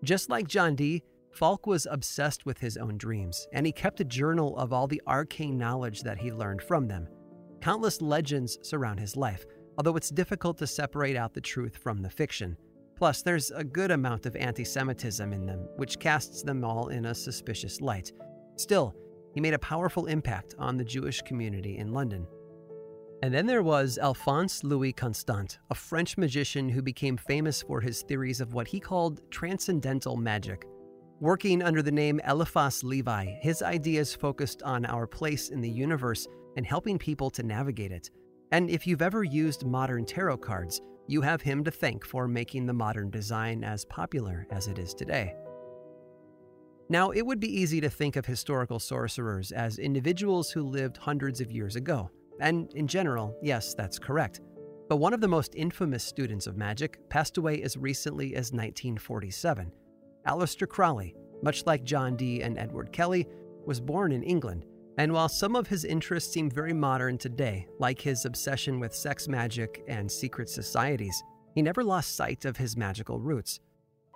Just 0.02 0.30
like 0.30 0.48
John 0.48 0.74
Dee, 0.74 1.04
Falk 1.32 1.66
was 1.66 1.86
obsessed 1.90 2.46
with 2.46 2.58
his 2.58 2.78
own 2.78 2.96
dreams, 2.96 3.46
and 3.52 3.66
he 3.66 3.72
kept 3.72 4.00
a 4.00 4.04
journal 4.04 4.56
of 4.56 4.72
all 4.72 4.86
the 4.86 5.02
arcane 5.06 5.58
knowledge 5.58 6.02
that 6.02 6.16
he 6.16 6.32
learned 6.32 6.62
from 6.62 6.88
them. 6.88 7.06
Countless 7.60 8.00
legends 8.00 8.58
surround 8.62 8.98
his 8.98 9.16
life, 9.16 9.44
although 9.76 9.96
it's 9.96 10.08
difficult 10.08 10.56
to 10.58 10.66
separate 10.66 11.16
out 11.16 11.34
the 11.34 11.40
truth 11.40 11.76
from 11.76 12.00
the 12.00 12.08
fiction. 12.08 12.56
Plus, 12.96 13.20
there's 13.20 13.50
a 13.50 13.62
good 13.62 13.90
amount 13.90 14.24
of 14.24 14.34
anti 14.36 14.64
Semitism 14.64 15.30
in 15.30 15.44
them, 15.44 15.68
which 15.76 15.98
casts 15.98 16.42
them 16.42 16.64
all 16.64 16.88
in 16.88 17.04
a 17.04 17.14
suspicious 17.14 17.82
light. 17.82 18.12
Still, 18.56 18.94
he 19.34 19.40
made 19.42 19.52
a 19.52 19.58
powerful 19.58 20.06
impact 20.06 20.54
on 20.58 20.78
the 20.78 20.84
Jewish 20.84 21.20
community 21.20 21.76
in 21.76 21.92
London. 21.92 22.26
And 23.22 23.32
then 23.32 23.46
there 23.46 23.62
was 23.62 23.98
Alphonse 23.98 24.62
Louis 24.62 24.92
Constant, 24.92 25.58
a 25.70 25.74
French 25.74 26.18
magician 26.18 26.68
who 26.68 26.82
became 26.82 27.16
famous 27.16 27.62
for 27.62 27.80
his 27.80 28.02
theories 28.02 28.40
of 28.40 28.52
what 28.52 28.68
he 28.68 28.78
called 28.78 29.22
transcendental 29.30 30.16
magic. 30.16 30.66
Working 31.20 31.62
under 31.62 31.80
the 31.80 31.90
name 31.90 32.20
Eliphas 32.26 32.84
Levi, 32.84 33.24
his 33.40 33.62
ideas 33.62 34.14
focused 34.14 34.62
on 34.62 34.84
our 34.84 35.06
place 35.06 35.48
in 35.48 35.62
the 35.62 35.70
universe 35.70 36.26
and 36.56 36.66
helping 36.66 36.98
people 36.98 37.30
to 37.30 37.42
navigate 37.42 37.90
it. 37.90 38.10
And 38.52 38.68
if 38.68 38.86
you've 38.86 39.02
ever 39.02 39.24
used 39.24 39.64
modern 39.64 40.04
tarot 40.04 40.38
cards, 40.38 40.82
you 41.08 41.22
have 41.22 41.40
him 41.40 41.64
to 41.64 41.70
thank 41.70 42.04
for 42.04 42.28
making 42.28 42.66
the 42.66 42.74
modern 42.74 43.10
design 43.10 43.64
as 43.64 43.86
popular 43.86 44.46
as 44.50 44.68
it 44.68 44.78
is 44.78 44.92
today. 44.92 45.34
Now, 46.88 47.10
it 47.10 47.24
would 47.24 47.40
be 47.40 47.60
easy 47.60 47.80
to 47.80 47.90
think 47.90 48.16
of 48.16 48.26
historical 48.26 48.78
sorcerers 48.78 49.52
as 49.52 49.78
individuals 49.78 50.50
who 50.50 50.62
lived 50.62 50.98
hundreds 50.98 51.40
of 51.40 51.50
years 51.50 51.76
ago, 51.76 52.10
and 52.40 52.72
in 52.74 52.86
general, 52.86 53.36
yes, 53.42 53.74
that's 53.74 53.98
correct. 53.98 54.40
But 54.88 54.96
one 54.96 55.14
of 55.14 55.20
the 55.20 55.28
most 55.28 55.54
infamous 55.54 56.04
students 56.04 56.46
of 56.46 56.56
magic 56.56 56.98
passed 57.08 57.38
away 57.38 57.62
as 57.62 57.76
recently 57.76 58.34
as 58.34 58.52
1947. 58.52 59.72
Aleister 60.26 60.68
Crowley, 60.68 61.14
much 61.42 61.66
like 61.66 61.84
John 61.84 62.16
Dee 62.16 62.42
and 62.42 62.58
Edward 62.58 62.92
Kelly, 62.92 63.26
was 63.64 63.80
born 63.80 64.12
in 64.12 64.22
England 64.22 64.64
and 64.98 65.12
while 65.12 65.28
some 65.28 65.56
of 65.56 65.66
his 65.66 65.84
interests 65.84 66.32
seem 66.32 66.50
very 66.50 66.72
modern 66.72 67.18
today, 67.18 67.66
like 67.78 68.00
his 68.00 68.24
obsession 68.24 68.80
with 68.80 68.94
sex 68.94 69.28
magic 69.28 69.84
and 69.88 70.10
secret 70.10 70.48
societies, 70.48 71.22
he 71.54 71.60
never 71.60 71.84
lost 71.84 72.16
sight 72.16 72.44
of 72.46 72.56
his 72.56 72.76
magical 72.76 73.20
roots. 73.20 73.60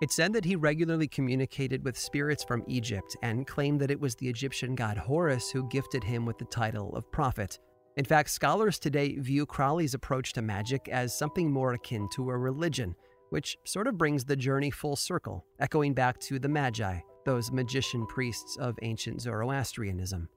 It's 0.01 0.15
said 0.15 0.33
that 0.33 0.45
he 0.45 0.55
regularly 0.55 1.07
communicated 1.07 1.83
with 1.83 1.97
spirits 1.97 2.43
from 2.43 2.63
Egypt 2.67 3.15
and 3.21 3.45
claimed 3.45 3.79
that 3.81 3.91
it 3.91 3.99
was 3.99 4.15
the 4.15 4.27
Egyptian 4.27 4.73
god 4.73 4.97
Horus 4.97 5.51
who 5.51 5.69
gifted 5.69 6.03
him 6.03 6.25
with 6.25 6.39
the 6.39 6.45
title 6.45 6.95
of 6.95 7.11
prophet. 7.11 7.59
In 7.97 8.05
fact, 8.05 8.29
scholars 8.29 8.79
today 8.79 9.17
view 9.17 9.45
Crowley's 9.45 9.93
approach 9.93 10.31
to 10.33 10.41
magic 10.41 10.87
as 10.87 11.17
something 11.17 11.51
more 11.51 11.73
akin 11.73 12.07
to 12.13 12.29
a 12.29 12.37
religion, 12.37 12.95
which 13.31 13.57
sort 13.65 13.87
of 13.87 13.97
brings 13.97 14.23
the 14.23 14.35
journey 14.35 14.71
full 14.71 14.95
circle, 14.95 15.45
echoing 15.59 15.93
back 15.93 16.17
to 16.19 16.39
the 16.39 16.47
Magi, 16.47 16.99
those 17.25 17.51
magician 17.51 18.05
priests 18.07 18.57
of 18.57 18.79
ancient 18.81 19.21
Zoroastrianism. 19.21 20.29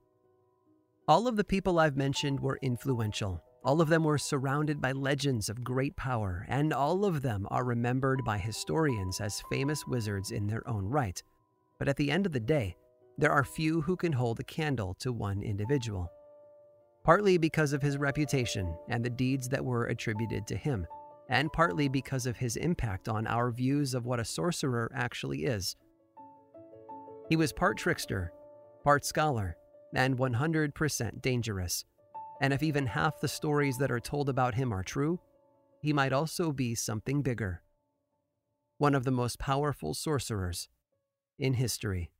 All 1.06 1.28
of 1.28 1.36
the 1.36 1.44
people 1.44 1.78
I've 1.78 1.96
mentioned 1.96 2.40
were 2.40 2.58
influential. 2.62 3.42
All 3.64 3.80
of 3.80 3.88
them 3.88 4.04
were 4.04 4.18
surrounded 4.18 4.80
by 4.80 4.92
legends 4.92 5.48
of 5.48 5.62
great 5.62 5.96
power, 5.96 6.44
and 6.48 6.72
all 6.72 7.04
of 7.04 7.22
them 7.22 7.46
are 7.50 7.64
remembered 7.64 8.24
by 8.24 8.36
historians 8.38 9.20
as 9.20 9.42
famous 9.50 9.86
wizards 9.86 10.32
in 10.32 10.46
their 10.46 10.66
own 10.68 10.86
right. 10.86 11.22
But 11.78 11.88
at 11.88 11.96
the 11.96 12.10
end 12.10 12.26
of 12.26 12.32
the 12.32 12.40
day, 12.40 12.76
there 13.16 13.32
are 13.32 13.44
few 13.44 13.80
who 13.80 13.96
can 13.96 14.12
hold 14.12 14.40
a 14.40 14.44
candle 14.44 14.94
to 15.00 15.12
one 15.12 15.42
individual. 15.42 16.10
Partly 17.04 17.36
because 17.36 17.74
of 17.74 17.82
his 17.82 17.98
reputation 17.98 18.74
and 18.88 19.04
the 19.04 19.10
deeds 19.10 19.48
that 19.50 19.64
were 19.64 19.86
attributed 19.86 20.46
to 20.46 20.56
him, 20.56 20.86
and 21.28 21.52
partly 21.52 21.86
because 21.86 22.24
of 22.24 22.38
his 22.38 22.56
impact 22.56 23.08
on 23.08 23.26
our 23.26 23.50
views 23.50 23.92
of 23.92 24.06
what 24.06 24.20
a 24.20 24.24
sorcerer 24.24 24.90
actually 24.94 25.44
is. 25.44 25.76
He 27.28 27.36
was 27.36 27.52
part 27.52 27.76
trickster, 27.76 28.32
part 28.82 29.04
scholar, 29.04 29.56
and 29.94 30.16
100% 30.16 31.20
dangerous. 31.20 31.84
And 32.40 32.52
if 32.52 32.62
even 32.62 32.86
half 32.86 33.20
the 33.20 33.28
stories 33.28 33.76
that 33.78 33.90
are 33.90 34.00
told 34.00 34.28
about 34.30 34.54
him 34.54 34.72
are 34.72 34.82
true, 34.82 35.20
he 35.80 35.92
might 35.92 36.12
also 36.12 36.52
be 36.52 36.74
something 36.74 37.20
bigger. 37.20 37.62
One 38.78 38.94
of 38.94 39.04
the 39.04 39.10
most 39.10 39.38
powerful 39.38 39.92
sorcerers 39.92 40.68
in 41.38 41.54
history. 41.54 42.10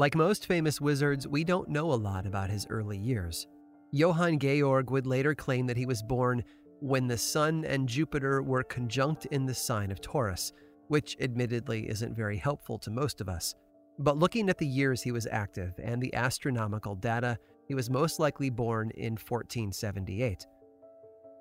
Like 0.00 0.14
most 0.14 0.46
famous 0.46 0.80
wizards, 0.80 1.28
we 1.28 1.44
don't 1.44 1.68
know 1.68 1.92
a 1.92 1.94
lot 2.08 2.24
about 2.24 2.48
his 2.48 2.66
early 2.70 2.96
years. 2.96 3.46
Johann 3.92 4.38
Georg 4.38 4.90
would 4.90 5.06
later 5.06 5.34
claim 5.34 5.66
that 5.66 5.76
he 5.76 5.84
was 5.84 6.02
born 6.02 6.42
when 6.80 7.06
the 7.06 7.18
Sun 7.18 7.66
and 7.66 7.86
Jupiter 7.86 8.42
were 8.42 8.62
conjunct 8.62 9.26
in 9.26 9.44
the 9.44 9.52
sign 9.52 9.90
of 9.90 10.00
Taurus, 10.00 10.54
which 10.88 11.18
admittedly 11.20 11.86
isn't 11.86 12.16
very 12.16 12.38
helpful 12.38 12.78
to 12.78 12.90
most 12.90 13.20
of 13.20 13.28
us. 13.28 13.54
But 13.98 14.16
looking 14.16 14.48
at 14.48 14.56
the 14.56 14.66
years 14.66 15.02
he 15.02 15.12
was 15.12 15.28
active 15.30 15.74
and 15.82 16.00
the 16.00 16.14
astronomical 16.14 16.94
data, 16.94 17.36
he 17.68 17.74
was 17.74 17.90
most 17.90 18.18
likely 18.18 18.48
born 18.48 18.92
in 18.92 19.18
1478. 19.18 20.46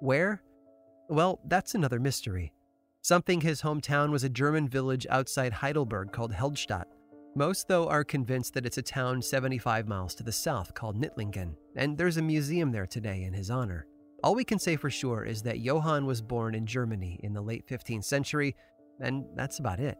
Where? 0.02 0.44
Well, 1.08 1.40
that's 1.46 1.76
another 1.76 2.02
mystery. 2.02 2.52
Something 3.04 3.40
his 3.40 3.62
hometown 3.62 4.12
was 4.12 4.26
a 4.26 4.30
German 4.30 4.68
village 4.68 5.08
outside 5.10 5.54
Heidelberg 5.54 6.12
called 6.12 6.34
Helmstadt. 6.34 6.90
Most, 7.36 7.68
though, 7.68 7.88
are 7.88 8.04
convinced 8.04 8.54
that 8.56 8.66
it's 8.66 8.80
a 8.80 8.82
town 8.82 9.22
75 9.22 9.88
miles 9.88 10.16
to 10.16 10.24
the 10.24 10.32
south 10.32 10.74
called 10.74 11.00
Knittlingen, 11.00 11.56
and 11.76 11.98
there's 11.98 12.18
a 12.18 12.22
museum 12.22 12.72
there 12.72 12.88
today 12.88 13.24
in 13.24 13.34
his 13.34 13.52
honor. 13.52 13.86
All 14.24 14.36
we 14.36 14.44
can 14.44 14.60
say 14.60 14.76
for 14.76 14.90
sure 14.90 15.24
is 15.24 15.44
that 15.44 15.60
Johann 15.60 16.06
was 16.06 16.22
born 16.22 16.56
in 16.56 16.66
Germany 16.66 17.20
in 17.24 17.34
the 17.34 17.42
late 17.42 17.68
15th 17.68 18.04
century, 18.04 18.56
and 19.00 19.26
that's 19.36 19.60
about 19.60 19.80
it. 19.80 19.98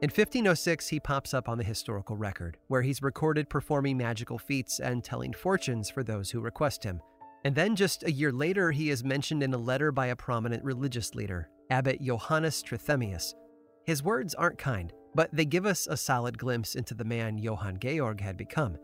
In 0.00 0.08
1506, 0.08 0.88
he 0.88 0.98
pops 0.98 1.32
up 1.32 1.48
on 1.48 1.58
the 1.58 1.64
historical 1.64 2.16
record, 2.16 2.56
where 2.66 2.82
he's 2.82 3.02
recorded 3.02 3.48
performing 3.48 3.96
magical 3.96 4.38
feats 4.38 4.80
and 4.80 5.04
telling 5.04 5.32
fortunes 5.32 5.90
for 5.90 6.02
those 6.02 6.30
who 6.30 6.40
request 6.40 6.82
him. 6.82 7.00
And 7.44 7.54
then 7.54 7.76
just 7.76 8.02
a 8.02 8.10
year 8.10 8.32
later, 8.32 8.72
he 8.72 8.90
is 8.90 9.04
mentioned 9.04 9.44
in 9.44 9.54
a 9.54 9.58
letter 9.58 9.92
by 9.92 10.08
a 10.08 10.16
prominent 10.16 10.64
religious 10.64 11.14
leader, 11.14 11.50
Abbot 11.70 12.02
Johannes 12.02 12.62
Trithemius. 12.64 13.34
His 13.84 14.02
words 14.02 14.34
aren't 14.34 14.58
kind, 14.58 14.92
but 15.14 15.30
they 15.32 15.44
give 15.44 15.66
us 15.66 15.86
a 15.86 15.96
solid 15.96 16.38
glimpse 16.38 16.74
into 16.74 16.94
the 16.94 17.04
man 17.04 17.38
Johann 17.38 17.78
Georg 17.78 18.20
had 18.20 18.36
become. 18.36 18.76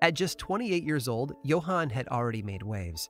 At 0.00 0.14
just 0.14 0.38
28 0.38 0.82
years 0.84 1.06
old, 1.06 1.34
Johann 1.44 1.90
had 1.90 2.08
already 2.08 2.42
made 2.42 2.62
waves. 2.62 3.08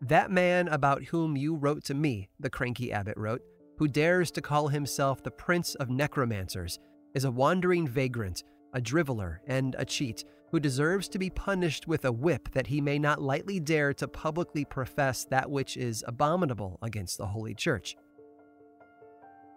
That 0.00 0.30
man 0.30 0.68
about 0.68 1.04
whom 1.04 1.36
you 1.36 1.56
wrote 1.56 1.84
to 1.84 1.94
me, 1.94 2.28
the 2.38 2.50
cranky 2.50 2.92
abbot 2.92 3.16
wrote, 3.16 3.42
who 3.78 3.88
dares 3.88 4.30
to 4.32 4.40
call 4.40 4.68
himself 4.68 5.22
the 5.22 5.30
prince 5.30 5.74
of 5.74 5.90
necromancers, 5.90 6.78
is 7.14 7.24
a 7.24 7.30
wandering 7.30 7.88
vagrant, 7.88 8.44
a 8.74 8.80
driveler, 8.80 9.38
and 9.46 9.74
a 9.78 9.84
cheat, 9.84 10.24
who 10.50 10.60
deserves 10.60 11.08
to 11.08 11.18
be 11.18 11.30
punished 11.30 11.86
with 11.86 12.04
a 12.04 12.12
whip 12.12 12.50
that 12.52 12.66
he 12.66 12.80
may 12.80 12.98
not 12.98 13.22
lightly 13.22 13.60
dare 13.60 13.92
to 13.94 14.08
publicly 14.08 14.64
profess 14.64 15.24
that 15.26 15.50
which 15.50 15.76
is 15.76 16.04
abominable 16.06 16.78
against 16.82 17.18
the 17.18 17.26
Holy 17.26 17.54
Church. 17.54 17.96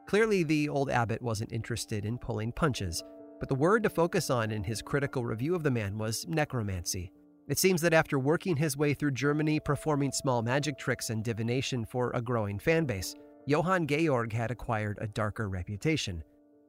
Clearly, 0.05 0.43
the 0.43 0.69
old 0.69 0.89
abbot 0.89 1.21
wasn't 1.21 1.53
interested 1.53 2.05
in 2.05 2.17
pulling 2.17 2.51
punches, 2.51 3.03
but 3.39 3.49
the 3.49 3.55
word 3.55 3.83
to 3.83 3.89
focus 3.89 4.29
on 4.29 4.51
in 4.51 4.63
his 4.63 4.81
critical 4.81 5.25
review 5.25 5.55
of 5.55 5.63
the 5.63 5.71
man 5.71 5.97
was 5.97 6.25
necromancy. 6.27 7.11
It 7.47 7.57
seems 7.57 7.81
that 7.81 7.93
after 7.93 8.17
working 8.19 8.55
his 8.55 8.77
way 8.77 8.93
through 8.93 9.11
Germany 9.11 9.59
performing 9.59 10.11
small 10.11 10.41
magic 10.41 10.77
tricks 10.77 11.09
and 11.09 11.23
divination 11.23 11.85
for 11.85 12.11
a 12.11 12.21
growing 12.21 12.57
fan 12.57 12.85
base, 12.85 13.15
Johann 13.45 13.85
Georg 13.85 14.31
had 14.31 14.51
acquired 14.51 14.97
a 15.01 15.07
darker 15.07 15.49
reputation. 15.49 16.23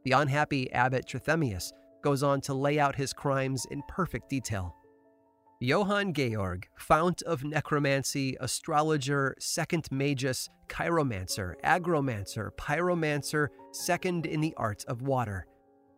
The 0.05 0.13
unhappy 0.13 0.73
abbot 0.73 1.07
Trithemius 1.07 1.73
goes 2.03 2.23
on 2.23 2.41
to 2.43 2.55
lay 2.55 2.79
out 2.81 2.97
his 2.97 3.13
crimes 3.13 3.67
in 3.71 3.83
perfect 3.89 4.29
detail. 4.29 4.75
Johann 5.61 6.13
Georg, 6.13 6.67
fount 6.77 7.23
of 7.23 7.45
necromancy, 7.45 8.37
astrologer, 8.41 9.35
second 9.39 9.87
magus, 9.91 10.49
chiromancer, 10.69 11.55
aeromancer, 11.65 12.51
pyromancer, 12.59 13.49
second 13.73 14.27
in 14.27 14.41
the 14.41 14.53
art 14.57 14.85
of 14.89 15.03
water. 15.03 15.47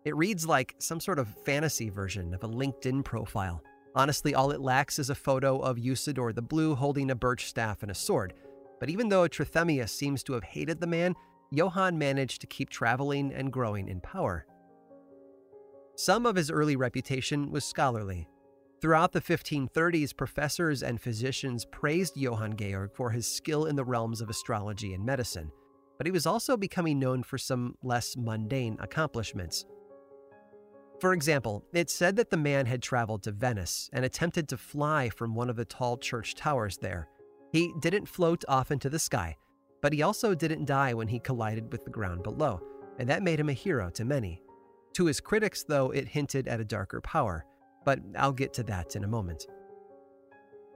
It 0.04 0.14
reads 0.14 0.46
like 0.46 0.74
some 0.78 1.00
sort 1.00 1.18
of 1.18 1.34
fantasy 1.44 1.88
version 1.88 2.34
of 2.34 2.44
a 2.44 2.48
LinkedIn 2.48 3.04
profile. 3.04 3.62
Honestly, 3.94 4.34
all 4.34 4.50
it 4.50 4.60
lacks 4.60 4.98
is 4.98 5.10
a 5.10 5.14
photo 5.14 5.58
of 5.58 5.78
Usidore 5.78 6.34
the 6.34 6.42
Blue 6.42 6.74
holding 6.74 7.10
a 7.10 7.16
birch 7.16 7.46
staff 7.46 7.82
and 7.82 7.90
a 7.90 7.94
sword. 7.94 8.34
But 8.78 8.90
even 8.90 9.08
though 9.08 9.26
Trithemius 9.26 9.88
seems 9.88 10.22
to 10.24 10.34
have 10.34 10.44
hated 10.44 10.80
the 10.80 10.86
man, 10.86 11.14
Johann 11.50 11.96
managed 11.96 12.42
to 12.42 12.46
keep 12.46 12.68
traveling 12.68 13.32
and 13.32 13.52
growing 13.52 13.88
in 13.88 14.00
power. 14.00 14.46
Some 15.96 16.26
of 16.26 16.36
his 16.36 16.50
early 16.50 16.76
reputation 16.76 17.50
was 17.50 17.64
scholarly, 17.64 18.28
Throughout 18.86 19.10
the 19.10 19.20
1530s, 19.20 20.16
professors 20.16 20.84
and 20.84 21.00
physicians 21.00 21.64
praised 21.64 22.16
Johann 22.16 22.56
Georg 22.56 22.94
for 22.94 23.10
his 23.10 23.26
skill 23.26 23.64
in 23.64 23.74
the 23.74 23.84
realms 23.84 24.20
of 24.20 24.30
astrology 24.30 24.94
and 24.94 25.04
medicine. 25.04 25.50
but 25.98 26.06
he 26.06 26.12
was 26.12 26.24
also 26.24 26.56
becoming 26.56 27.00
known 27.00 27.24
for 27.24 27.36
some 27.36 27.74
less 27.82 28.16
mundane 28.16 28.76
accomplishments. 28.78 29.66
For 31.00 31.14
example, 31.14 31.64
it's 31.72 31.92
said 31.92 32.14
that 32.14 32.30
the 32.30 32.36
man 32.36 32.64
had 32.64 32.80
traveled 32.80 33.24
to 33.24 33.32
Venice 33.32 33.90
and 33.92 34.04
attempted 34.04 34.48
to 34.50 34.56
fly 34.56 35.08
from 35.08 35.34
one 35.34 35.50
of 35.50 35.56
the 35.56 35.64
tall 35.64 35.96
church 35.96 36.36
towers 36.36 36.78
there. 36.78 37.08
He 37.50 37.72
didn't 37.80 38.06
float 38.06 38.44
off 38.46 38.70
into 38.70 38.88
the 38.88 39.00
sky, 39.00 39.36
but 39.82 39.92
he 39.92 40.02
also 40.02 40.32
didn't 40.32 40.64
die 40.64 40.94
when 40.94 41.08
he 41.08 41.18
collided 41.18 41.72
with 41.72 41.84
the 41.84 41.90
ground 41.90 42.22
below, 42.22 42.60
and 43.00 43.08
that 43.08 43.24
made 43.24 43.40
him 43.40 43.48
a 43.48 43.52
hero 43.52 43.90
to 43.90 44.04
many. 44.04 44.40
To 44.92 45.06
his 45.06 45.20
critics, 45.20 45.64
though, 45.64 45.90
it 45.90 46.06
hinted 46.06 46.46
at 46.46 46.60
a 46.60 46.64
darker 46.64 47.00
power, 47.00 47.44
but 47.86 48.00
I'll 48.18 48.32
get 48.32 48.52
to 48.54 48.64
that 48.64 48.96
in 48.96 49.04
a 49.04 49.08
moment. 49.08 49.46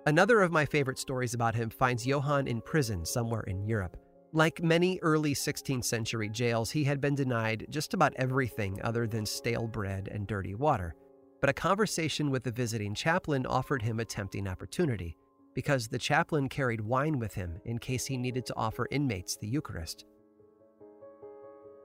Another 0.07 0.41
of 0.41 0.53
my 0.53 0.65
favorite 0.65 0.99
stories 0.99 1.35
about 1.35 1.55
him 1.55 1.69
finds 1.69 2.07
Johann 2.07 2.47
in 2.47 2.63
prison 2.63 3.05
somewhere 3.05 3.43
in 3.43 3.67
Europe. 3.67 3.99
Like 4.33 4.63
many 4.63 4.99
early 5.03 5.35
16th 5.35 5.85
century 5.85 6.29
jails, 6.31 6.71
he 6.71 6.85
had 6.85 7.01
been 7.01 7.17
denied 7.17 7.67
just 7.69 7.93
about 7.93 8.15
everything 8.17 8.81
other 8.83 9.07
than 9.07 9.27
stale 9.27 9.67
bread 9.67 10.09
and 10.11 10.27
dirty 10.27 10.55
water. 10.55 10.95
But 11.41 11.51
a 11.51 11.55
conversation 11.55 12.31
with 12.31 12.45
the 12.45 12.53
visiting 12.53 12.95
chaplain 12.95 13.45
offered 13.45 13.83
him 13.83 13.99
a 13.99 14.05
tempting 14.05 14.47
opportunity, 14.47 15.17
because 15.53 15.89
the 15.89 15.99
chaplain 15.99 16.49
carried 16.49 16.81
wine 16.81 17.19
with 17.19 17.35
him 17.35 17.61
in 17.65 17.79
case 17.79 18.07
he 18.07 18.17
needed 18.17 18.47
to 18.47 18.57
offer 18.57 18.87
inmates 18.91 19.37
the 19.37 19.49
Eucharist. 19.49 20.05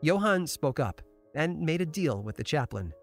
Johann 0.02 0.46
spoke 0.46 0.80
up 0.80 1.02
and 1.34 1.60
made 1.60 1.82
a 1.82 1.86
deal 1.86 2.22
with 2.22 2.38
the 2.38 2.44
chaplain 2.44 2.94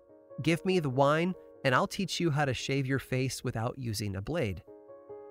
Give 0.40 0.64
me 0.64 0.78
the 0.78 0.88
wine, 0.88 1.34
and 1.64 1.74
I'll 1.74 1.86
teach 1.86 2.20
you 2.20 2.30
how 2.30 2.44
to 2.44 2.54
shave 2.54 2.86
your 2.86 2.98
face 2.98 3.44
without 3.44 3.78
using 3.78 4.16
a 4.16 4.22
blade. 4.22 4.62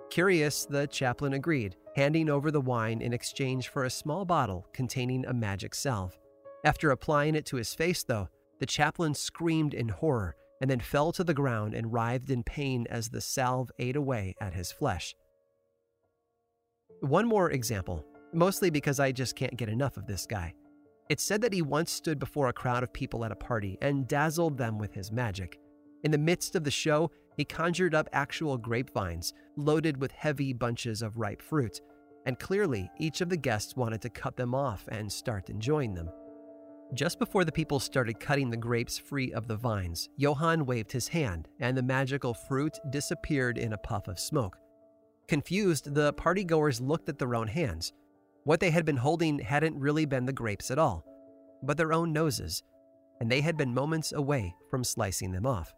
Curious, 0.09 0.65
the 0.65 0.87
chaplain 0.87 1.33
agreed, 1.33 1.75
handing 1.95 2.29
over 2.29 2.51
the 2.51 2.61
wine 2.61 3.01
in 3.01 3.13
exchange 3.13 3.69
for 3.69 3.85
a 3.85 3.89
small 3.89 4.25
bottle 4.25 4.67
containing 4.73 5.25
a 5.25 5.33
magic 5.33 5.73
salve. 5.73 6.17
After 6.65 6.91
applying 6.91 7.35
it 7.35 7.45
to 7.47 7.55
his 7.55 7.73
face, 7.73 8.03
though, 8.03 8.29
the 8.59 8.65
chaplain 8.65 9.13
screamed 9.13 9.73
in 9.73 9.89
horror 9.89 10.35
and 10.59 10.69
then 10.69 10.79
fell 10.79 11.11
to 11.13 11.23
the 11.23 11.33
ground 11.33 11.73
and 11.73 11.91
writhed 11.91 12.29
in 12.29 12.43
pain 12.43 12.85
as 12.89 13.09
the 13.09 13.21
salve 13.21 13.71
ate 13.79 13.95
away 13.95 14.35
at 14.39 14.53
his 14.53 14.71
flesh. 14.71 15.15
One 16.99 17.25
more 17.25 17.49
example, 17.49 18.05
mostly 18.31 18.69
because 18.69 18.99
I 18.99 19.11
just 19.11 19.35
can't 19.35 19.57
get 19.57 19.69
enough 19.69 19.97
of 19.97 20.05
this 20.05 20.27
guy. 20.27 20.53
It's 21.09 21.23
said 21.23 21.41
that 21.41 21.53
he 21.53 21.63
once 21.63 21.91
stood 21.91 22.19
before 22.19 22.49
a 22.49 22.53
crowd 22.53 22.83
of 22.83 22.93
people 22.93 23.25
at 23.25 23.31
a 23.31 23.35
party 23.35 23.77
and 23.81 24.07
dazzled 24.07 24.57
them 24.57 24.77
with 24.77 24.93
his 24.93 25.11
magic. 25.11 25.59
In 26.03 26.11
the 26.11 26.17
midst 26.17 26.55
of 26.55 26.63
the 26.63 26.71
show, 26.71 27.11
he 27.37 27.45
conjured 27.45 27.95
up 27.95 28.09
actual 28.11 28.57
grapevines 28.57 29.33
loaded 29.55 29.97
with 29.97 30.11
heavy 30.11 30.53
bunches 30.53 31.01
of 31.01 31.17
ripe 31.17 31.41
fruit, 31.41 31.81
and 32.25 32.39
clearly 32.39 32.89
each 32.97 33.21
of 33.21 33.29
the 33.29 33.37
guests 33.37 33.75
wanted 33.75 34.01
to 34.01 34.09
cut 34.09 34.35
them 34.35 34.53
off 34.53 34.87
and 34.89 35.11
start 35.11 35.49
enjoying 35.49 35.93
them. 35.93 36.09
Just 36.93 37.19
before 37.19 37.45
the 37.45 37.51
people 37.51 37.79
started 37.79 38.19
cutting 38.19 38.49
the 38.49 38.57
grapes 38.57 38.97
free 38.97 39.31
of 39.31 39.47
the 39.47 39.55
vines, 39.55 40.09
Johann 40.17 40.65
waved 40.65 40.91
his 40.91 41.07
hand, 41.07 41.47
and 41.59 41.77
the 41.77 41.83
magical 41.83 42.33
fruit 42.33 42.77
disappeared 42.89 43.57
in 43.57 43.73
a 43.73 43.77
puff 43.77 44.07
of 44.07 44.19
smoke. 44.19 44.57
Confused, 45.27 45.93
the 45.93 46.13
partygoers 46.13 46.81
looked 46.81 47.07
at 47.07 47.17
their 47.17 47.33
own 47.33 47.47
hands. 47.47 47.93
What 48.43 48.59
they 48.59 48.71
had 48.71 48.85
been 48.85 48.97
holding 48.97 49.39
hadn't 49.39 49.79
really 49.79 50.05
been 50.05 50.25
the 50.25 50.33
grapes 50.33 50.69
at 50.69 50.79
all, 50.79 51.05
but 51.63 51.77
their 51.77 51.93
own 51.93 52.11
noses, 52.11 52.61
and 53.21 53.31
they 53.31 53.39
had 53.39 53.55
been 53.55 53.73
moments 53.73 54.11
away 54.11 54.53
from 54.69 54.83
slicing 54.83 55.31
them 55.31 55.45
off. 55.45 55.73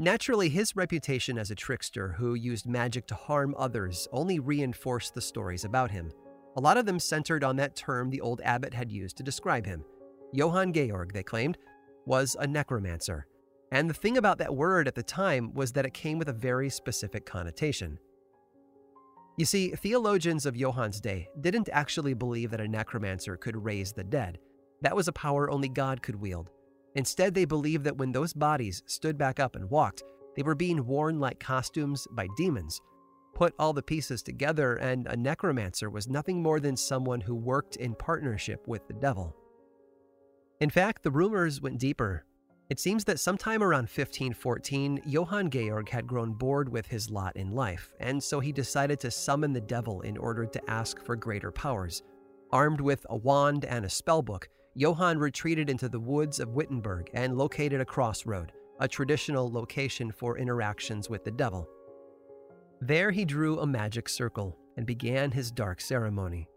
Naturally, 0.00 0.48
his 0.48 0.76
reputation 0.76 1.38
as 1.38 1.50
a 1.50 1.56
trickster 1.56 2.12
who 2.12 2.34
used 2.34 2.68
magic 2.68 3.08
to 3.08 3.16
harm 3.16 3.52
others 3.58 4.06
only 4.12 4.38
reinforced 4.38 5.12
the 5.12 5.20
stories 5.20 5.64
about 5.64 5.90
him. 5.90 6.12
A 6.56 6.60
lot 6.60 6.76
of 6.76 6.86
them 6.86 7.00
centered 7.00 7.42
on 7.42 7.56
that 7.56 7.74
term 7.74 8.08
the 8.08 8.20
old 8.20 8.40
abbot 8.42 8.72
had 8.72 8.92
used 8.92 9.16
to 9.16 9.24
describe 9.24 9.66
him. 9.66 9.84
Johann 10.32 10.72
Georg, 10.72 11.12
they 11.12 11.24
claimed, 11.24 11.58
was 12.06 12.36
a 12.38 12.46
necromancer. 12.46 13.26
And 13.72 13.90
the 13.90 13.94
thing 13.94 14.18
about 14.18 14.38
that 14.38 14.54
word 14.54 14.86
at 14.86 14.94
the 14.94 15.02
time 15.02 15.52
was 15.52 15.72
that 15.72 15.84
it 15.84 15.94
came 15.94 16.18
with 16.18 16.28
a 16.28 16.32
very 16.32 16.70
specific 16.70 17.26
connotation. 17.26 17.98
You 19.36 19.46
see, 19.46 19.70
theologians 19.70 20.46
of 20.46 20.56
Johann's 20.56 21.00
day 21.00 21.28
didn't 21.40 21.68
actually 21.72 22.14
believe 22.14 22.50
that 22.50 22.60
a 22.60 22.68
necromancer 22.68 23.36
could 23.36 23.56
raise 23.56 23.92
the 23.92 24.04
dead. 24.04 24.38
That 24.80 24.94
was 24.94 25.08
a 25.08 25.12
power 25.12 25.50
only 25.50 25.68
God 25.68 26.02
could 26.02 26.16
wield. 26.16 26.50
Instead, 26.94 27.34
they 27.34 27.44
believed 27.44 27.84
that 27.84 27.96
when 27.96 28.12
those 28.12 28.32
bodies 28.32 28.82
stood 28.86 29.18
back 29.18 29.38
up 29.38 29.56
and 29.56 29.70
walked, 29.70 30.02
they 30.36 30.42
were 30.42 30.54
being 30.54 30.86
worn 30.86 31.18
like 31.20 31.40
costumes 31.40 32.06
by 32.12 32.26
demons. 32.36 32.80
Put 33.34 33.54
all 33.58 33.72
the 33.72 33.82
pieces 33.82 34.22
together, 34.22 34.74
and 34.76 35.06
a 35.06 35.16
necromancer 35.16 35.90
was 35.90 36.08
nothing 36.08 36.42
more 36.42 36.60
than 36.60 36.76
someone 36.76 37.20
who 37.20 37.34
worked 37.34 37.76
in 37.76 37.94
partnership 37.94 38.66
with 38.66 38.86
the 38.88 38.94
devil. 38.94 39.34
In 40.60 40.70
fact, 40.70 41.02
the 41.02 41.10
rumors 41.10 41.60
went 41.60 41.78
deeper. 41.78 42.24
It 42.68 42.80
seems 42.80 43.04
that 43.04 43.20
sometime 43.20 43.62
around 43.62 43.84
1514, 43.84 45.02
Johann 45.06 45.50
Georg 45.50 45.88
had 45.88 46.06
grown 46.06 46.32
bored 46.32 46.68
with 46.68 46.86
his 46.86 47.08
lot 47.10 47.36
in 47.36 47.52
life, 47.52 47.92
and 48.00 48.22
so 48.22 48.40
he 48.40 48.52
decided 48.52 49.00
to 49.00 49.10
summon 49.10 49.52
the 49.52 49.60
devil 49.60 50.00
in 50.00 50.18
order 50.18 50.44
to 50.44 50.70
ask 50.70 51.02
for 51.02 51.16
greater 51.16 51.50
powers. 51.50 52.02
Armed 52.50 52.80
with 52.80 53.06
a 53.08 53.16
wand 53.16 53.64
and 53.64 53.84
a 53.84 53.88
spellbook, 53.88 54.48
Johann 54.74 55.18
retreated 55.18 55.70
into 55.70 55.88
the 55.88 56.00
woods 56.00 56.38
of 56.38 56.50
Wittenberg 56.50 57.10
and 57.12 57.36
located 57.36 57.80
a 57.80 57.84
crossroad, 57.84 58.52
a 58.80 58.86
traditional 58.86 59.50
location 59.50 60.12
for 60.12 60.38
interactions 60.38 61.10
with 61.10 61.24
the 61.24 61.30
devil. 61.30 61.68
There 62.80 63.10
he 63.10 63.24
drew 63.24 63.58
a 63.58 63.66
magic 63.66 64.08
circle 64.08 64.56
and 64.76 64.86
began 64.86 65.32
his 65.32 65.50
dark 65.50 65.80
ceremony. 65.80 66.48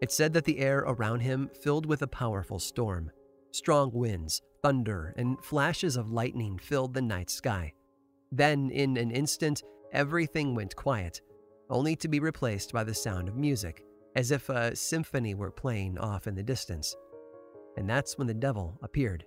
It 0.00 0.12
said 0.12 0.32
that 0.34 0.44
the 0.44 0.58
air 0.58 0.80
around 0.80 1.20
him 1.20 1.50
filled 1.62 1.86
with 1.86 2.02
a 2.02 2.06
powerful 2.06 2.58
storm. 2.58 3.10
Strong 3.50 3.92
winds, 3.92 4.40
thunder, 4.62 5.14
and 5.16 5.42
flashes 5.42 5.96
of 5.96 6.10
lightning 6.10 6.58
filled 6.58 6.94
the 6.94 7.02
night 7.02 7.30
sky. 7.30 7.72
Then, 8.30 8.70
in 8.70 8.96
an 8.96 9.10
instant, 9.10 9.62
everything 9.92 10.54
went 10.54 10.76
quiet, 10.76 11.20
only 11.70 11.96
to 11.96 12.08
be 12.08 12.20
replaced 12.20 12.72
by 12.72 12.84
the 12.84 12.94
sound 12.94 13.28
of 13.28 13.36
music, 13.36 13.84
as 14.14 14.30
if 14.30 14.48
a 14.48 14.76
symphony 14.76 15.34
were 15.34 15.50
playing 15.50 15.98
off 15.98 16.26
in 16.26 16.34
the 16.34 16.42
distance 16.42 16.94
and 17.76 17.88
that's 17.88 18.16
when 18.16 18.26
the 18.26 18.34
devil 18.34 18.78
appeared. 18.82 19.24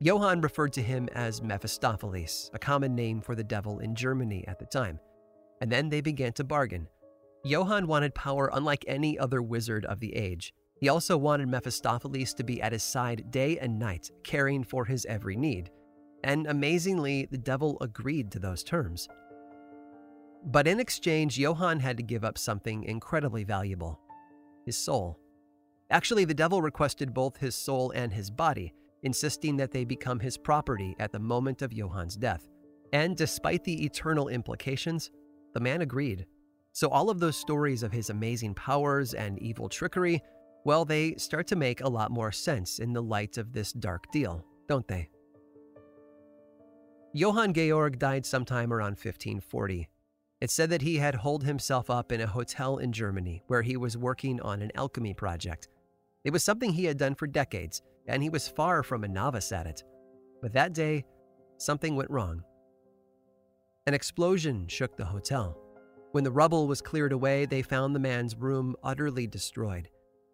Johann 0.00 0.40
referred 0.40 0.72
to 0.72 0.82
him 0.82 1.08
as 1.12 1.42
Mephistopheles, 1.42 2.50
a 2.54 2.58
common 2.58 2.94
name 2.94 3.20
for 3.20 3.34
the 3.34 3.44
devil 3.44 3.80
in 3.80 3.94
Germany 3.94 4.44
at 4.48 4.58
the 4.58 4.64
time, 4.64 4.98
and 5.60 5.70
then 5.70 5.90
they 5.90 6.00
began 6.00 6.32
to 6.32 6.44
bargain. 6.44 6.88
Johann 7.44 7.86
wanted 7.86 8.14
power 8.14 8.50
unlike 8.54 8.84
any 8.88 9.18
other 9.18 9.42
wizard 9.42 9.84
of 9.84 10.00
the 10.00 10.14
age. 10.16 10.54
He 10.80 10.88
also 10.88 11.18
wanted 11.18 11.48
Mephistopheles 11.48 12.32
to 12.34 12.44
be 12.44 12.62
at 12.62 12.72
his 12.72 12.82
side 12.82 13.30
day 13.30 13.58
and 13.58 13.78
night, 13.78 14.10
caring 14.24 14.64
for 14.64 14.86
his 14.86 15.04
every 15.04 15.36
need. 15.36 15.70
And 16.24 16.46
amazingly, 16.46 17.28
the 17.30 17.38
devil 17.38 17.76
agreed 17.82 18.30
to 18.32 18.38
those 18.38 18.64
terms. 18.64 19.06
But 20.46 20.66
in 20.66 20.80
exchange, 20.80 21.38
Johann 21.38 21.80
had 21.80 21.98
to 21.98 22.02
give 22.02 22.24
up 22.24 22.38
something 22.38 22.84
incredibly 22.84 23.44
valuable 23.44 24.00
his 24.64 24.76
soul. 24.76 25.19
Actually, 25.90 26.24
the 26.24 26.34
devil 26.34 26.62
requested 26.62 27.12
both 27.12 27.36
his 27.36 27.54
soul 27.54 27.90
and 27.90 28.12
his 28.12 28.30
body, 28.30 28.72
insisting 29.02 29.56
that 29.56 29.72
they 29.72 29.84
become 29.84 30.20
his 30.20 30.36
property 30.36 30.94
at 30.98 31.12
the 31.12 31.18
moment 31.18 31.62
of 31.62 31.74
Johann's 31.74 32.16
death. 32.16 32.48
And 32.92 33.16
despite 33.16 33.64
the 33.64 33.84
eternal 33.84 34.28
implications, 34.28 35.10
the 35.52 35.60
man 35.60 35.82
agreed. 35.82 36.26
So, 36.72 36.88
all 36.88 37.10
of 37.10 37.18
those 37.18 37.36
stories 37.36 37.82
of 37.82 37.92
his 37.92 38.10
amazing 38.10 38.54
powers 38.54 39.14
and 39.14 39.38
evil 39.40 39.68
trickery, 39.68 40.22
well, 40.64 40.84
they 40.84 41.14
start 41.16 41.46
to 41.48 41.56
make 41.56 41.80
a 41.80 41.88
lot 41.88 42.10
more 42.10 42.30
sense 42.30 42.78
in 42.78 42.92
the 42.92 43.02
light 43.02 43.38
of 43.38 43.52
this 43.52 43.72
dark 43.72 44.10
deal, 44.12 44.44
don't 44.68 44.86
they? 44.86 45.08
Johann 47.12 47.52
Georg 47.52 47.98
died 47.98 48.24
sometime 48.24 48.72
around 48.72 48.92
1540. 48.92 49.88
It 50.40 50.50
said 50.50 50.70
that 50.70 50.82
he 50.82 50.96
had 50.96 51.16
holed 51.16 51.42
himself 51.42 51.90
up 51.90 52.12
in 52.12 52.20
a 52.20 52.26
hotel 52.26 52.78
in 52.78 52.92
Germany 52.92 53.42
where 53.48 53.62
he 53.62 53.76
was 53.76 53.96
working 53.96 54.40
on 54.40 54.62
an 54.62 54.70
alchemy 54.76 55.12
project. 55.12 55.68
It 56.24 56.32
was 56.32 56.44
something 56.44 56.72
he 56.72 56.84
had 56.84 56.98
done 56.98 57.14
for 57.14 57.26
decades, 57.26 57.82
and 58.06 58.22
he 58.22 58.28
was 58.28 58.48
far 58.48 58.82
from 58.82 59.04
a 59.04 59.08
novice 59.08 59.52
at 59.52 59.66
it. 59.66 59.82
But 60.42 60.52
that 60.52 60.72
day, 60.72 61.04
something 61.56 61.96
went 61.96 62.10
wrong. 62.10 62.42
An 63.86 63.94
explosion 63.94 64.68
shook 64.68 64.96
the 64.96 65.04
hotel. 65.04 65.56
When 66.12 66.24
the 66.24 66.30
rubble 66.30 66.66
was 66.66 66.82
cleared 66.82 67.12
away, 67.12 67.46
they 67.46 67.62
found 67.62 67.94
the 67.94 68.00
man's 68.00 68.36
room 68.36 68.76
utterly 68.82 69.26
destroyed, 69.26 69.88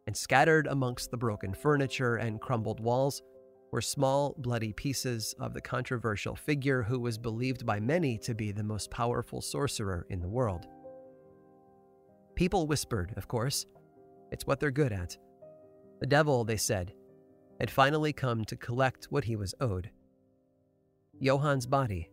and 0.07 0.16
scattered 0.16 0.66
amongst 0.66 1.11
the 1.11 1.16
broken 1.16 1.55
furniture 1.55 2.16
and 2.16 2.40
crumbled 2.40 2.81
walls 2.81 3.22
were 3.72 3.81
small, 3.81 4.35
bloody 4.38 4.72
pieces 4.72 5.35
of 5.38 5.53
the 5.53 5.61
controversial 5.61 6.35
figure 6.35 6.83
who 6.83 6.99
was 6.99 7.18
believed 7.18 7.66
by 7.66 7.79
many 7.79 8.16
to 8.18 8.35
be 8.35 8.53
the 8.53 8.62
most 8.62 8.90
powerful 8.90 9.40
sorcerer 9.40 10.07
in 10.11 10.20
the 10.20 10.29
world. 10.29 10.66
People 12.35 12.66
whispered, 12.66 13.12
of 13.16 13.29
course. 13.29 13.66
It's 14.33 14.46
what 14.46 14.61
they're 14.61 14.70
good 14.70 14.92
at. 14.92 15.16
The 15.99 16.07
devil, 16.07 16.45
they 16.45 16.59
said, 16.59 16.93
had 17.59 17.71
finally 17.71 18.13
come 18.13 18.45
to 18.45 18.57
collect 18.57 19.07
what 19.07 19.25
he 19.25 19.35
was 19.35 19.55
owed. 19.61 19.91
Johann's 21.23 21.67
body 21.67 22.11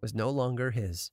was 0.00 0.14
no 0.14 0.30
longer 0.30 0.72
his. 0.72 1.12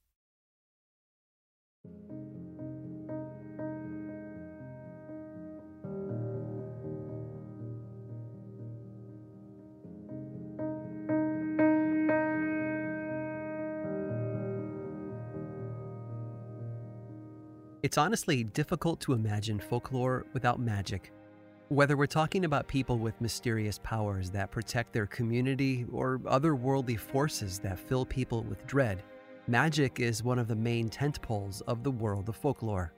It's 17.82 17.98
honestly 17.98 18.44
difficult 18.44 19.00
to 19.02 19.14
imagine 19.14 19.60
folklore 19.60 20.26
without 20.34 20.60
magic. 20.60 21.12
Whether 21.70 21.96
we're 21.96 22.08
talking 22.08 22.46
about 22.46 22.68
people 22.68 22.98
with 22.98 23.22
mysterious 23.22 23.80
powers 23.84 24.32
that 24.32 24.50
protect 24.50 24.92
their 24.92 25.06
community 25.06 25.86
or 25.92 26.18
otherworldly 26.26 26.98
forces 26.98 27.60
that 27.60 27.78
fill 27.78 28.08
people 28.08 28.42
with 28.42 28.66
dread, 28.66 29.04
magic 29.46 30.00
is 30.00 30.24
one 30.24 30.40
of 30.40 30.48
the 30.48 30.56
main 30.56 30.90
tentpoles 30.90 31.62
of 31.68 31.84
the 31.84 31.92
world 31.92 32.28
of 32.28 32.36
folklore. 32.36 32.92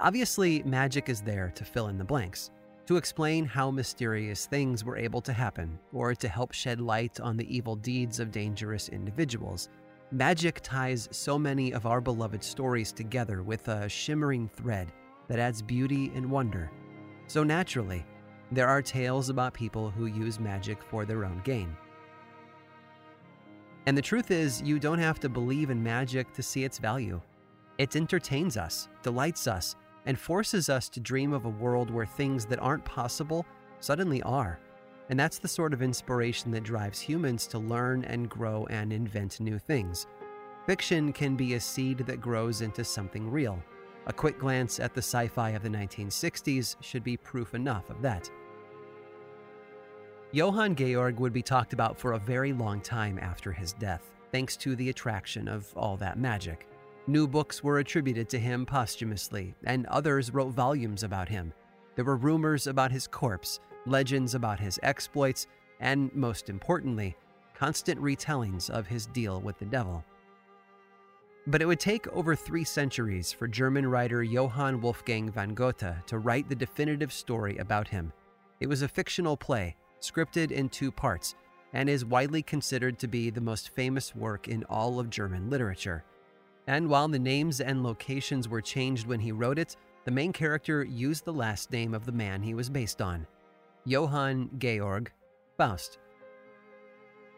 Obviously, 0.00 0.64
magic 0.64 1.08
is 1.08 1.20
there 1.20 1.52
to 1.54 1.64
fill 1.64 1.86
in 1.86 1.96
the 1.96 2.04
blanks, 2.04 2.50
to 2.86 2.96
explain 2.96 3.44
how 3.44 3.70
mysterious 3.70 4.46
things 4.46 4.82
were 4.82 4.98
able 4.98 5.20
to 5.20 5.32
happen, 5.32 5.78
or 5.92 6.12
to 6.12 6.26
help 6.26 6.52
shed 6.52 6.80
light 6.80 7.20
on 7.20 7.36
the 7.36 7.56
evil 7.56 7.76
deeds 7.76 8.18
of 8.18 8.32
dangerous 8.32 8.88
individuals. 8.88 9.68
Magic 10.10 10.58
ties 10.60 11.08
so 11.12 11.38
many 11.38 11.72
of 11.72 11.86
our 11.86 12.00
beloved 12.00 12.42
stories 12.42 12.92
together 12.92 13.44
with 13.44 13.68
a 13.68 13.88
shimmering 13.88 14.48
thread 14.48 14.90
that 15.28 15.38
adds 15.38 15.62
beauty 15.62 16.10
and 16.16 16.28
wonder. 16.28 16.68
So 17.26 17.42
naturally, 17.42 18.04
there 18.52 18.68
are 18.68 18.82
tales 18.82 19.28
about 19.28 19.54
people 19.54 19.90
who 19.90 20.06
use 20.06 20.38
magic 20.38 20.82
for 20.82 21.04
their 21.04 21.24
own 21.24 21.40
gain. 21.44 21.76
And 23.86 23.96
the 23.96 24.02
truth 24.02 24.30
is, 24.30 24.62
you 24.62 24.78
don't 24.78 24.98
have 24.98 25.20
to 25.20 25.28
believe 25.28 25.70
in 25.70 25.82
magic 25.82 26.32
to 26.34 26.42
see 26.42 26.64
its 26.64 26.78
value. 26.78 27.20
It 27.78 27.94
entertains 27.94 28.56
us, 28.56 28.88
delights 29.02 29.46
us, 29.46 29.76
and 30.06 30.18
forces 30.18 30.68
us 30.68 30.88
to 30.88 31.00
dream 31.00 31.32
of 31.32 31.44
a 31.44 31.50
world 31.50 31.90
where 31.90 32.06
things 32.06 32.46
that 32.46 32.60
aren't 32.60 32.84
possible 32.84 33.44
suddenly 33.80 34.22
are. 34.22 34.58
And 35.08 35.18
that's 35.18 35.38
the 35.38 35.48
sort 35.48 35.72
of 35.72 35.82
inspiration 35.82 36.50
that 36.52 36.64
drives 36.64 37.00
humans 37.00 37.46
to 37.48 37.58
learn 37.58 38.04
and 38.04 38.28
grow 38.28 38.66
and 38.70 38.92
invent 38.92 39.40
new 39.40 39.58
things. 39.58 40.06
Fiction 40.66 41.12
can 41.12 41.36
be 41.36 41.54
a 41.54 41.60
seed 41.60 41.98
that 41.98 42.20
grows 42.20 42.60
into 42.60 42.82
something 42.82 43.30
real. 43.30 43.62
A 44.08 44.12
quick 44.12 44.38
glance 44.38 44.78
at 44.78 44.94
the 44.94 45.02
sci 45.02 45.26
fi 45.26 45.50
of 45.50 45.62
the 45.62 45.68
1960s 45.68 46.76
should 46.80 47.02
be 47.02 47.16
proof 47.16 47.54
enough 47.54 47.90
of 47.90 48.00
that. 48.02 48.30
Johann 50.32 50.76
Georg 50.76 51.18
would 51.18 51.32
be 51.32 51.42
talked 51.42 51.72
about 51.72 51.98
for 51.98 52.12
a 52.12 52.18
very 52.18 52.52
long 52.52 52.80
time 52.80 53.18
after 53.18 53.52
his 53.52 53.72
death, 53.72 54.10
thanks 54.30 54.56
to 54.58 54.76
the 54.76 54.90
attraction 54.90 55.48
of 55.48 55.72
all 55.76 55.96
that 55.96 56.18
magic. 56.18 56.68
New 57.08 57.26
books 57.26 57.64
were 57.64 57.78
attributed 57.78 58.28
to 58.28 58.38
him 58.38 58.66
posthumously, 58.66 59.54
and 59.64 59.86
others 59.86 60.32
wrote 60.32 60.52
volumes 60.52 61.02
about 61.02 61.28
him. 61.28 61.52
There 61.94 62.04
were 62.04 62.16
rumors 62.16 62.66
about 62.66 62.92
his 62.92 63.06
corpse, 63.06 63.60
legends 63.86 64.34
about 64.34 64.60
his 64.60 64.78
exploits, 64.82 65.46
and 65.80 66.14
most 66.14 66.48
importantly, 66.48 67.16
constant 67.54 68.00
retellings 68.00 68.68
of 68.70 68.86
his 68.86 69.06
deal 69.06 69.40
with 69.40 69.58
the 69.58 69.64
devil. 69.64 70.04
But 71.48 71.62
it 71.62 71.66
would 71.66 71.78
take 71.78 72.08
over 72.08 72.34
three 72.34 72.64
centuries 72.64 73.32
for 73.32 73.46
German 73.46 73.86
writer 73.86 74.22
Johann 74.22 74.80
Wolfgang 74.80 75.30
von 75.30 75.54
Goethe 75.54 76.04
to 76.06 76.18
write 76.18 76.48
the 76.48 76.56
definitive 76.56 77.12
story 77.12 77.56
about 77.58 77.86
him. 77.86 78.12
It 78.58 78.68
was 78.68 78.82
a 78.82 78.88
fictional 78.88 79.36
play, 79.36 79.76
scripted 80.00 80.50
in 80.50 80.68
two 80.68 80.90
parts, 80.90 81.36
and 81.72 81.88
is 81.88 82.04
widely 82.04 82.42
considered 82.42 82.98
to 82.98 83.06
be 83.06 83.30
the 83.30 83.40
most 83.40 83.68
famous 83.68 84.14
work 84.14 84.48
in 84.48 84.64
all 84.64 84.98
of 84.98 85.10
German 85.10 85.48
literature. 85.48 86.04
And 86.66 86.88
while 86.88 87.06
the 87.06 87.18
names 87.18 87.60
and 87.60 87.84
locations 87.84 88.48
were 88.48 88.60
changed 88.60 89.06
when 89.06 89.20
he 89.20 89.30
wrote 89.30 89.58
it, 89.58 89.76
the 90.04 90.10
main 90.10 90.32
character 90.32 90.82
used 90.82 91.24
the 91.24 91.32
last 91.32 91.70
name 91.70 91.94
of 91.94 92.06
the 92.06 92.12
man 92.12 92.42
he 92.42 92.54
was 92.54 92.68
based 92.68 93.00
on 93.00 93.26
Johann 93.84 94.50
Georg 94.58 95.12
Faust. 95.56 95.98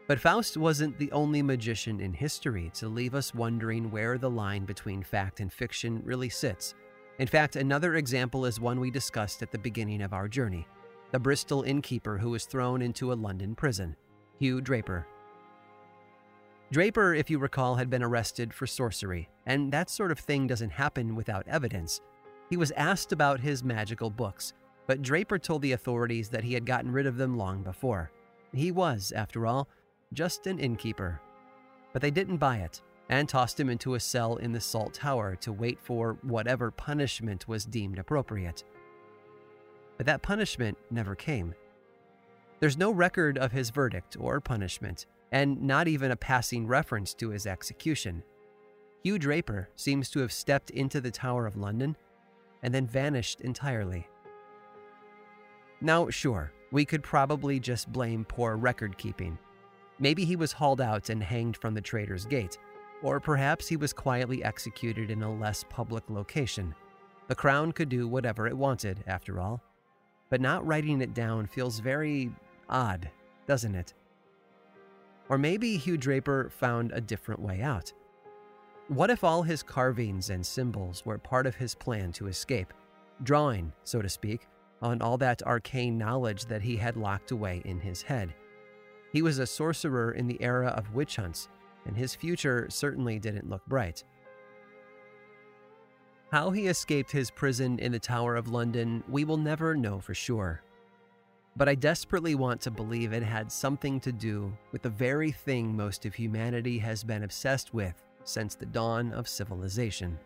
But 0.09 0.18
Faust 0.18 0.57
wasn't 0.57 0.99
the 0.99 1.12
only 1.12 1.42
magician 1.42 2.01
in 2.01 2.14
history 2.14 2.71
to 2.75 2.88
leave 2.88 3.14
us 3.14 3.35
wondering 3.35 3.90
where 3.90 4.16
the 4.16 4.31
line 4.31 4.64
between 4.64 5.03
fact 5.03 5.40
and 5.40 5.53
fiction 5.53 6.01
really 6.03 6.31
sits. 6.31 6.75
In 7.18 7.29
fact, 7.29 7.57
another 7.57 7.97
example 7.97 8.47
is 8.47 8.59
one 8.59 8.81
we 8.81 8.90
discussed 8.90 9.42
at 9.42 9.53
the 9.53 9.59
beginning 9.59 10.03
of 10.03 10.14
our 10.14 10.27
journey 10.27 10.66
the 11.11 11.18
Bristol 11.18 11.62
innkeeper 11.62 12.18
who 12.18 12.31
was 12.31 12.44
thrown 12.44 12.83
into 12.83 13.12
a 13.12 13.14
London 13.14 13.55
prison, 13.55 13.97
Hugh 14.38 14.61
Draper. 14.61 15.07
Draper, 16.71 17.14
if 17.14 17.31
you 17.31 17.38
recall, 17.38 17.77
had 17.77 17.88
been 17.88 18.03
arrested 18.03 18.53
for 18.53 18.66
sorcery, 18.66 19.29
and 19.47 19.73
that 19.73 19.88
sort 19.88 20.11
of 20.11 20.18
thing 20.18 20.47
doesn't 20.47 20.68
happen 20.68 21.16
without 21.16 21.49
evidence. 21.49 22.03
He 22.51 22.59
was 22.59 22.73
asked 22.73 23.12
about 23.12 23.40
his 23.40 23.64
magical 23.64 24.11
books, 24.11 24.53
but 24.87 25.01
Draper 25.01 25.38
told 25.38 25.62
the 25.62 25.73
authorities 25.73 26.29
that 26.29 26.44
he 26.44 26.53
had 26.53 26.66
gotten 26.66 26.92
rid 26.92 27.07
of 27.07 27.16
them 27.16 27.38
long 27.38 27.62
before. 27.62 28.11
He 28.53 28.71
was, 28.71 29.12
after 29.12 29.47
all, 29.47 29.68
just 30.12 30.47
an 30.47 30.59
innkeeper. 30.59 31.21
But 31.92 32.03
they 32.03 32.11
didn't 32.11 32.37
buy 32.38 32.59
it 32.59 32.81
and 33.09 33.29
tossed 33.29 33.59
him 33.59 33.71
into 33.71 33.94
a 33.94 34.01
cell 34.01 34.37
in 34.37 34.53
the 34.53 34.61
Salt 34.61 34.94
Tower 34.94 35.37
to 35.37 35.53
wait 35.53 35.79
for 35.81 36.18
whatever 36.23 36.71
punishment 36.71 37.49
was 37.49 37.64
deemed 37.64 37.99
appropriate. 37.99 38.64
But 39.97 40.07
that 40.07 40.23
punishment 40.23 40.77
never 40.90 41.14
came. 41.14 41.55
There's 42.61 42.77
no 42.77 42.90
record 42.90 43.38
of 43.38 43.53
his 43.53 43.71
verdict 43.71 44.16
or 44.18 44.40
punishment, 44.40 45.07
and 45.33 45.62
not 45.62 45.88
even 45.88 46.11
a 46.11 46.16
passing 46.16 46.66
reference 46.66 47.14
to 47.14 47.31
his 47.31 47.47
execution. 47.47 48.23
Hugh 49.03 49.18
Draper 49.18 49.68
seems 49.77 50.11
to 50.11 50.21
have 50.21 50.33
stepped 50.33 50.71
into 50.71 51.01
the 51.01 51.11
Tower 51.11 51.47
of 51.47 51.57
London 51.57 51.97
and 52.62 52.75
then 52.75 52.87
vanished 52.87 53.40
entirely. 53.40 54.07
Now, 55.81 56.11
sure, 56.11 56.53
we 56.73 56.85
could 56.85 57.03
probably 57.03 57.61
just 57.61 57.92
blame 57.92 58.25
poor 58.25 58.57
record 58.57 58.99
keeping. 58.99 59.38
Maybe 60.01 60.25
he 60.25 60.37
was 60.37 60.53
hauled 60.53 60.81
out 60.81 61.11
and 61.11 61.23
hanged 61.23 61.57
from 61.57 61.75
the 61.75 61.81
Traitor's 61.81 62.25
Gate, 62.25 62.59
or 63.03 63.21
perhaps 63.21 63.69
he 63.69 63.77
was 63.77 63.93
quietly 63.93 64.45
executed 64.45 65.11
in 65.11 65.23
a 65.23 65.35
less 65.35 65.65
public 65.69 66.09
location. 66.09 66.75
The 67.29 67.35
Crown 67.35 67.73
could 67.73 67.89
do 67.89 68.09
whatever 68.09 68.47
it 68.47 68.57
wanted, 68.57 69.05
after 69.07 69.41
all. 69.41 69.63
But 70.31 70.41
not 70.41 70.67
writing 70.67 71.01
it 71.01 71.15
down 71.15 71.47
feels 71.47 71.81
very 71.81 72.31
odd, 72.69 73.11
doesn't 73.47 73.75
it? 73.75 73.95
Or 75.29 75.39
maybe 75.39 75.77
Hugh 75.77 75.97
Draper 75.97 76.51
found 76.51 76.93
a 76.93 77.01
different 77.01 77.41
way 77.41 77.61
out. 77.61 77.93
What 78.89 79.11
if 79.11 79.25
all 79.25 79.43
his 79.43 79.63
carvings 79.63 80.31
and 80.31 80.45
symbols 80.45 81.05
were 81.05 81.19
part 81.19 81.47
of 81.47 81.57
his 81.57 81.75
plan 81.75 82.13
to 82.13 82.29
escape, 82.29 82.73
drawing, 83.23 83.73
so 83.85 84.01
to 84.01 84.09
speak, 84.09 84.47
on 84.81 85.03
all 85.03 85.19
that 85.19 85.43
arcane 85.43 85.99
knowledge 85.99 86.47
that 86.47 86.63
he 86.63 86.77
had 86.77 86.97
locked 86.97 87.31
away 87.31 87.61
in 87.65 87.81
his 87.81 88.01
head? 88.01 88.33
He 89.12 89.23
was 89.23 89.38
a 89.38 89.47
sorcerer 89.47 90.12
in 90.12 90.27
the 90.27 90.42
era 90.42 90.68
of 90.68 90.94
witch 90.94 91.16
hunts, 91.16 91.49
and 91.87 91.97
his 91.97 92.14
future 92.14 92.66
certainly 92.71 93.18
didn't 93.18 93.49
look 93.49 93.64
bright. 93.66 94.05
How 96.31 96.51
he 96.51 96.66
escaped 96.66 97.11
his 97.11 97.31
prison 97.31 97.79
in 97.79 97.92
the 97.92 97.99
Tower 97.99 98.37
of 98.37 98.49
London, 98.49 99.03
we 99.09 99.25
will 99.25 99.38
never 99.38 99.75
know 99.75 99.99
for 99.99 100.14
sure 100.14 100.62
but 101.59 101.68
I 101.68 101.75
desperately 101.75 102.37
want 102.37 102.61
to 102.62 102.71
believe 102.71 103.12
it 103.12 103.23
had 103.23 103.51
something 103.51 103.99
to 104.01 104.12
do 104.12 104.57
with 104.71 104.83
the 104.83 104.90
very 104.90 105.33
thing 105.33 105.77
most 105.77 106.07
of 106.07 106.14
humanity 106.14 106.79
has 106.79 107.03
been 107.03 107.25
obsessed 107.25 107.75
with 107.75 108.01
since 108.23 108.55
the 108.55 108.64
dawn 108.64 109.12
of 109.12 109.29
civilization 109.29 110.18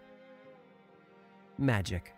magic. 1.58 2.14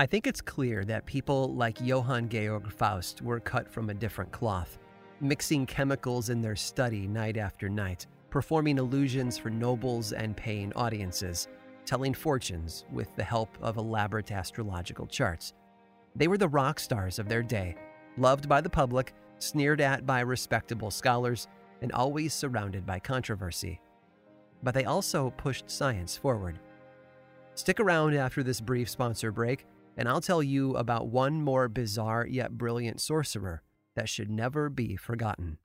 I 0.00 0.06
think 0.06 0.26
it's 0.26 0.40
clear 0.40 0.82
that 0.86 1.04
people 1.04 1.54
like 1.54 1.78
Johann 1.78 2.30
Georg 2.30 2.72
Faust 2.72 3.20
were 3.20 3.38
cut 3.38 3.70
from 3.70 3.90
a 3.90 3.94
different 3.94 4.32
cloth, 4.32 4.78
mixing 5.20 5.66
chemicals 5.66 6.30
in 6.30 6.40
their 6.40 6.56
study 6.56 7.06
night 7.06 7.36
after 7.36 7.68
night, 7.68 8.06
performing 8.30 8.78
illusions 8.78 9.36
for 9.36 9.50
nobles 9.50 10.14
and 10.14 10.34
paying 10.34 10.72
audiences, 10.72 11.48
telling 11.84 12.14
fortunes 12.14 12.86
with 12.90 13.14
the 13.14 13.22
help 13.22 13.50
of 13.60 13.76
elaborate 13.76 14.32
astrological 14.32 15.06
charts. 15.06 15.52
They 16.16 16.28
were 16.28 16.38
the 16.38 16.48
rock 16.48 16.80
stars 16.80 17.18
of 17.18 17.28
their 17.28 17.42
day, 17.42 17.76
loved 18.16 18.48
by 18.48 18.62
the 18.62 18.70
public, 18.70 19.12
sneered 19.38 19.82
at 19.82 20.06
by 20.06 20.20
respectable 20.20 20.90
scholars, 20.90 21.46
and 21.82 21.92
always 21.92 22.32
surrounded 22.32 22.86
by 22.86 23.00
controversy. 23.00 23.82
But 24.62 24.72
they 24.72 24.86
also 24.86 25.28
pushed 25.36 25.70
science 25.70 26.16
forward. 26.16 26.58
Stick 27.54 27.80
around 27.80 28.14
after 28.14 28.42
this 28.42 28.62
brief 28.62 28.88
sponsor 28.88 29.30
break 29.30 29.66
and 29.96 30.08
I'll 30.08 30.20
tell 30.20 30.42
you 30.42 30.76
about 30.76 31.08
one 31.08 31.42
more 31.42 31.68
bizarre 31.68 32.26
yet 32.26 32.52
brilliant 32.52 33.00
sorcerer 33.00 33.62
that 33.94 34.08
should 34.08 34.30
never 34.30 34.68
be 34.68 34.96
forgotten. 34.96 35.58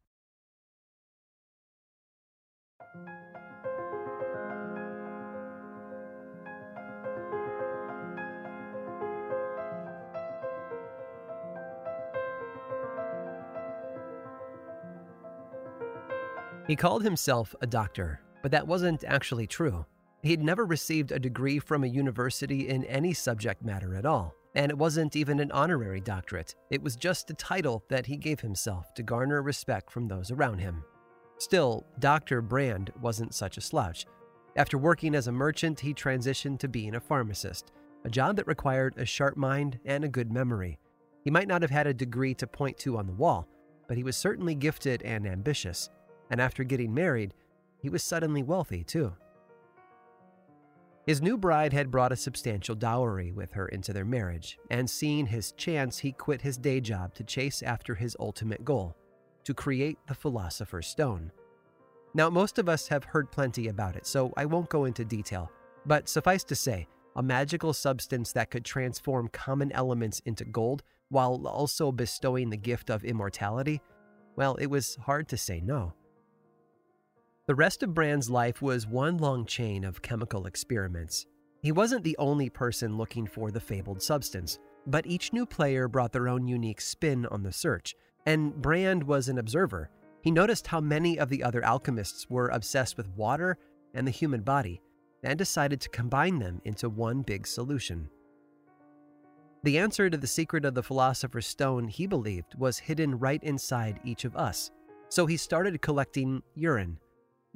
He 16.67 16.75
called 16.75 17.03
himself 17.03 17.53
a 17.61 17.67
doctor, 17.67 18.21
but 18.41 18.51
that 18.51 18.67
wasn't 18.67 19.03
actually 19.03 19.45
true. 19.45 19.85
He'd 20.25 20.41
never 20.41 20.65
received 20.65 21.11
a 21.11 21.19
degree 21.19 21.59
from 21.59 21.83
a 21.83 21.87
university 21.87 22.67
in 22.67 22.83
any 22.85 23.13
subject 23.13 23.63
matter 23.63 23.93
at 23.93 24.07
all, 24.07 24.33
and 24.55 24.71
it 24.71 24.77
wasn't 24.77 25.15
even 25.15 25.39
an 25.39 25.51
honorary 25.51 26.01
doctorate. 26.01 26.55
It 26.71 26.81
was 26.81 26.95
just 26.95 27.29
a 27.29 27.35
title 27.35 27.83
that 27.89 28.07
he 28.07 28.17
gave 28.17 28.39
himself 28.39 28.91
to 28.95 29.03
garner 29.03 29.43
respect 29.43 29.91
from 29.91 30.07
those 30.07 30.31
around 30.31 30.57
him. 30.57 30.83
Still, 31.37 31.85
Dr. 31.99 32.41
Brand 32.41 32.91
wasn't 32.99 33.35
such 33.35 33.59
a 33.59 33.61
slouch. 33.61 34.07
After 34.55 34.79
working 34.79 35.13
as 35.13 35.27
a 35.27 35.31
merchant, 35.31 35.79
he 35.79 35.93
transitioned 35.93 36.57
to 36.57 36.67
being 36.67 36.95
a 36.95 36.99
pharmacist, 36.99 37.71
a 38.03 38.09
job 38.09 38.37
that 38.37 38.47
required 38.47 38.95
a 38.97 39.05
sharp 39.05 39.37
mind 39.37 39.77
and 39.85 40.03
a 40.03 40.09
good 40.09 40.31
memory. 40.31 40.79
He 41.23 41.29
might 41.29 41.47
not 41.47 41.61
have 41.61 41.69
had 41.69 41.85
a 41.85 41.93
degree 41.93 42.33
to 42.33 42.47
point 42.47 42.79
to 42.79 42.97
on 42.97 43.05
the 43.05 43.13
wall, 43.13 43.47
but 43.87 43.95
he 43.95 44.03
was 44.03 44.17
certainly 44.17 44.55
gifted 44.55 45.03
and 45.03 45.27
ambitious. 45.27 45.91
And 46.31 46.41
after 46.41 46.63
getting 46.63 46.95
married, 46.95 47.35
he 47.77 47.89
was 47.89 48.03
suddenly 48.03 48.41
wealthy 48.41 48.83
too. 48.83 49.13
His 51.05 51.21
new 51.21 51.37
bride 51.37 51.71
had 51.71 51.91
brought 51.91 52.11
a 52.11 52.15
substantial 52.15 52.73
dowry 52.73 53.31
with 53.31 53.53
her 53.53 53.67
into 53.67 53.93
their 53.93 54.05
marriage, 54.05 54.57
and 54.71 54.89
seeing 54.89 55.27
his 55.27 55.51
chance, 55.51 55.99
he 55.99 56.11
quit 56.11 56.41
his 56.41 56.57
day 56.57 56.81
job 56.81 57.13
to 57.15 57.23
chase 57.23 57.61
after 57.61 57.93
his 57.93 58.17
ultimate 58.19 58.65
goal 58.65 58.95
to 59.43 59.53
create 59.53 59.99
the 60.07 60.15
Philosopher's 60.15 60.87
Stone. 60.87 61.31
Now, 62.15 62.31
most 62.31 62.57
of 62.57 62.67
us 62.67 62.87
have 62.87 63.03
heard 63.03 63.31
plenty 63.31 63.67
about 63.67 63.95
it, 63.95 64.07
so 64.07 64.33
I 64.35 64.45
won't 64.45 64.69
go 64.69 64.85
into 64.85 65.05
detail, 65.05 65.51
but 65.85 66.09
suffice 66.09 66.43
to 66.45 66.55
say, 66.55 66.87
a 67.15 67.21
magical 67.21 67.71
substance 67.71 68.31
that 68.33 68.49
could 68.49 68.65
transform 68.65 69.27
common 69.29 69.71
elements 69.73 70.21
into 70.25 70.43
gold 70.43 70.81
while 71.09 71.45
also 71.45 71.91
bestowing 71.91 72.49
the 72.49 72.57
gift 72.57 72.89
of 72.89 73.05
immortality, 73.05 73.79
well, 74.35 74.55
it 74.55 74.65
was 74.65 74.95
hard 74.95 75.27
to 75.29 75.37
say 75.37 75.61
no. 75.61 75.93
The 77.47 77.53
rest 77.53 77.83
of 77.83 77.93
Brand's 77.93 78.27
life 78.27 78.59
was 78.63 78.87
one 78.87 79.17
long 79.17 79.45
chain 79.45 79.83
of 79.83 80.01
chemical 80.01 80.47
experiments. 80.47 81.27
He 81.61 81.71
wasn't 81.71 82.03
the 82.03 82.17
only 82.17 82.49
person 82.49 82.97
looking 82.97 83.27
for 83.27 83.51
the 83.51 83.59
fabled 83.59 84.01
substance, 84.01 84.57
but 84.87 85.05
each 85.05 85.31
new 85.31 85.45
player 85.45 85.87
brought 85.87 86.11
their 86.11 86.27
own 86.27 86.47
unique 86.47 86.81
spin 86.81 87.27
on 87.27 87.43
the 87.43 87.51
search, 87.51 87.93
and 88.25 88.55
Brand 88.55 89.03
was 89.03 89.29
an 89.29 89.37
observer. 89.37 89.91
He 90.23 90.31
noticed 90.31 90.65
how 90.65 90.81
many 90.81 91.19
of 91.19 91.29
the 91.29 91.43
other 91.43 91.63
alchemists 91.63 92.27
were 92.31 92.47
obsessed 92.47 92.97
with 92.97 93.09
water 93.09 93.59
and 93.93 94.07
the 94.07 94.11
human 94.11 94.41
body, 94.41 94.81
and 95.23 95.37
decided 95.37 95.79
to 95.81 95.89
combine 95.89 96.39
them 96.39 96.61
into 96.65 96.89
one 96.89 97.21
big 97.21 97.45
solution. 97.45 98.09
The 99.63 99.77
answer 99.77 100.09
to 100.09 100.17
the 100.17 100.25
secret 100.25 100.65
of 100.65 100.73
the 100.73 100.83
Philosopher's 100.83 101.45
Stone, 101.45 101.89
he 101.89 102.07
believed, 102.07 102.55
was 102.57 102.79
hidden 102.79 103.19
right 103.19 103.43
inside 103.43 103.99
each 104.03 104.25
of 104.25 104.35
us. 104.35 104.71
So 105.09 105.27
he 105.27 105.37
started 105.37 105.79
collecting 105.83 106.41
urine. 106.55 106.97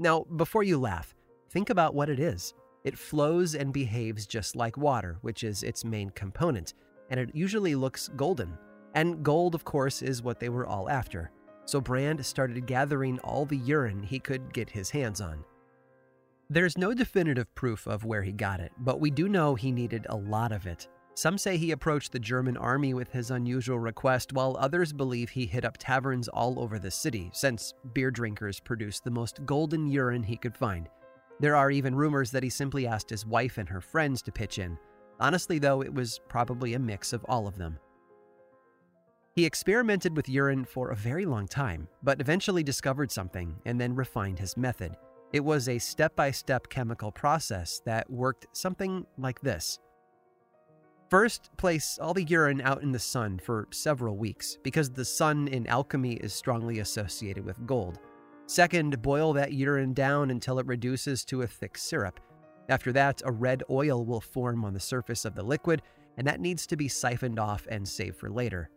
Now, 0.01 0.23
before 0.37 0.63
you 0.63 0.79
laugh, 0.79 1.13
think 1.49 1.69
about 1.69 1.93
what 1.93 2.09
it 2.09 2.21
is. 2.21 2.53
It 2.85 2.97
flows 2.97 3.53
and 3.53 3.73
behaves 3.73 4.25
just 4.25 4.55
like 4.55 4.77
water, 4.77 5.17
which 5.21 5.43
is 5.43 5.61
its 5.61 5.83
main 5.83 6.09
component, 6.11 6.73
and 7.09 7.19
it 7.19 7.35
usually 7.35 7.75
looks 7.75 8.09
golden. 8.15 8.57
And 8.95 9.21
gold, 9.23 9.55
of 9.55 9.65
course, 9.65 10.01
is 10.01 10.23
what 10.23 10.39
they 10.39 10.47
were 10.47 10.65
all 10.65 10.89
after. 10.89 11.31
So 11.65 11.81
Brand 11.81 12.25
started 12.25 12.65
gathering 12.65 13.19
all 13.19 13.45
the 13.45 13.57
urine 13.57 14.01
he 14.01 14.19
could 14.19 14.53
get 14.53 14.69
his 14.69 14.89
hands 14.89 15.19
on. 15.19 15.43
There's 16.49 16.77
no 16.77 16.93
definitive 16.93 17.53
proof 17.53 17.85
of 17.85 18.05
where 18.05 18.23
he 18.23 18.31
got 18.31 18.61
it, 18.61 18.71
but 18.79 19.01
we 19.01 19.11
do 19.11 19.27
know 19.27 19.53
he 19.53 19.71
needed 19.71 20.07
a 20.09 20.15
lot 20.15 20.53
of 20.53 20.65
it. 20.65 20.87
Some 21.15 21.37
say 21.37 21.57
he 21.57 21.71
approached 21.71 22.11
the 22.11 22.19
German 22.19 22.55
army 22.55 22.93
with 22.93 23.11
his 23.11 23.29
unusual 23.29 23.79
request, 23.79 24.31
while 24.31 24.55
others 24.57 24.93
believe 24.93 25.29
he 25.29 25.45
hit 25.45 25.65
up 25.65 25.77
taverns 25.77 26.29
all 26.29 26.59
over 26.59 26.79
the 26.79 26.91
city, 26.91 27.29
since 27.33 27.73
beer 27.93 28.09
drinkers 28.09 28.59
produced 28.59 29.03
the 29.03 29.11
most 29.11 29.45
golden 29.45 29.87
urine 29.87 30.23
he 30.23 30.37
could 30.37 30.55
find. 30.55 30.87
There 31.39 31.55
are 31.55 31.71
even 31.71 31.95
rumors 31.95 32.31
that 32.31 32.43
he 32.43 32.49
simply 32.49 32.87
asked 32.87 33.09
his 33.09 33.25
wife 33.25 33.57
and 33.57 33.67
her 33.67 33.81
friends 33.81 34.21
to 34.23 34.31
pitch 34.31 34.59
in. 34.59 34.77
Honestly, 35.19 35.59
though, 35.59 35.81
it 35.81 35.93
was 35.93 36.21
probably 36.29 36.73
a 36.73 36.79
mix 36.79 37.11
of 37.11 37.25
all 37.27 37.47
of 37.47 37.57
them. 37.57 37.77
He 39.35 39.45
experimented 39.45 40.15
with 40.15 40.27
urine 40.27 40.65
for 40.65 40.89
a 40.89 40.95
very 40.95 41.25
long 41.25 41.47
time, 41.47 41.87
but 42.03 42.19
eventually 42.19 42.63
discovered 42.63 43.11
something 43.11 43.55
and 43.65 43.79
then 43.79 43.95
refined 43.95 44.39
his 44.39 44.57
method. 44.57 44.97
It 45.31 45.39
was 45.41 45.69
a 45.69 45.79
step 45.79 46.15
by 46.15 46.31
step 46.31 46.67
chemical 46.69 47.11
process 47.11 47.81
that 47.85 48.09
worked 48.09 48.47
something 48.51 49.05
like 49.17 49.39
this. 49.41 49.79
First, 51.09 51.49
place 51.57 51.97
all 51.99 52.13
the 52.13 52.23
urine 52.23 52.61
out 52.61 52.83
in 52.83 52.91
the 52.91 52.99
sun 52.99 53.39
for 53.39 53.67
several 53.71 54.15
weeks, 54.15 54.59
because 54.61 54.91
the 54.91 55.03
sun 55.03 55.47
in 55.47 55.65
alchemy 55.65 56.13
is 56.13 56.33
strongly 56.33 56.79
associated 56.79 57.43
with 57.43 57.65
gold. 57.65 57.97
Second, 58.45 59.01
boil 59.01 59.33
that 59.33 59.53
urine 59.53 59.93
down 59.93 60.29
until 60.29 60.59
it 60.59 60.67
reduces 60.67 61.25
to 61.25 61.41
a 61.41 61.47
thick 61.47 61.79
syrup. 61.79 62.19
After 62.69 62.91
that, 62.91 63.23
a 63.25 63.31
red 63.31 63.63
oil 63.71 64.05
will 64.05 64.21
form 64.21 64.63
on 64.63 64.75
the 64.75 64.79
surface 64.79 65.25
of 65.25 65.33
the 65.33 65.41
liquid, 65.41 65.81
and 66.17 66.27
that 66.27 66.41
needs 66.41 66.67
to 66.67 66.77
be 66.77 66.87
siphoned 66.87 67.39
off 67.39 67.65
and 67.71 67.87
saved 67.87 68.17
for 68.17 68.29
later. 68.29 68.69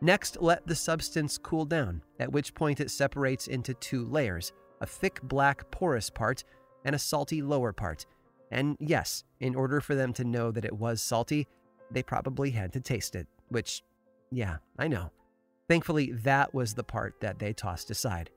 Next, 0.00 0.40
let 0.40 0.66
the 0.66 0.74
substance 0.74 1.36
cool 1.36 1.66
down, 1.66 2.02
at 2.18 2.32
which 2.32 2.54
point 2.54 2.80
it 2.80 2.90
separates 2.90 3.48
into 3.48 3.74
two 3.74 4.06
layers 4.06 4.52
a 4.80 4.86
thick 4.86 5.20
black 5.22 5.70
porous 5.70 6.08
part 6.08 6.44
and 6.86 6.94
a 6.94 6.98
salty 6.98 7.42
lower 7.42 7.72
part. 7.72 8.06
And 8.50 8.76
yes, 8.80 9.24
in 9.40 9.54
order 9.54 9.80
for 9.80 9.94
them 9.94 10.12
to 10.14 10.24
know 10.24 10.50
that 10.50 10.64
it 10.64 10.72
was 10.72 11.02
salty, 11.02 11.46
they 11.90 12.02
probably 12.02 12.50
had 12.50 12.72
to 12.72 12.80
taste 12.80 13.14
it, 13.14 13.26
which, 13.48 13.82
yeah, 14.30 14.56
I 14.78 14.88
know. 14.88 15.10
Thankfully, 15.68 16.12
that 16.12 16.54
was 16.54 16.74
the 16.74 16.84
part 16.84 17.20
that 17.20 17.38
they 17.38 17.52
tossed 17.52 17.90
aside. 17.90 18.30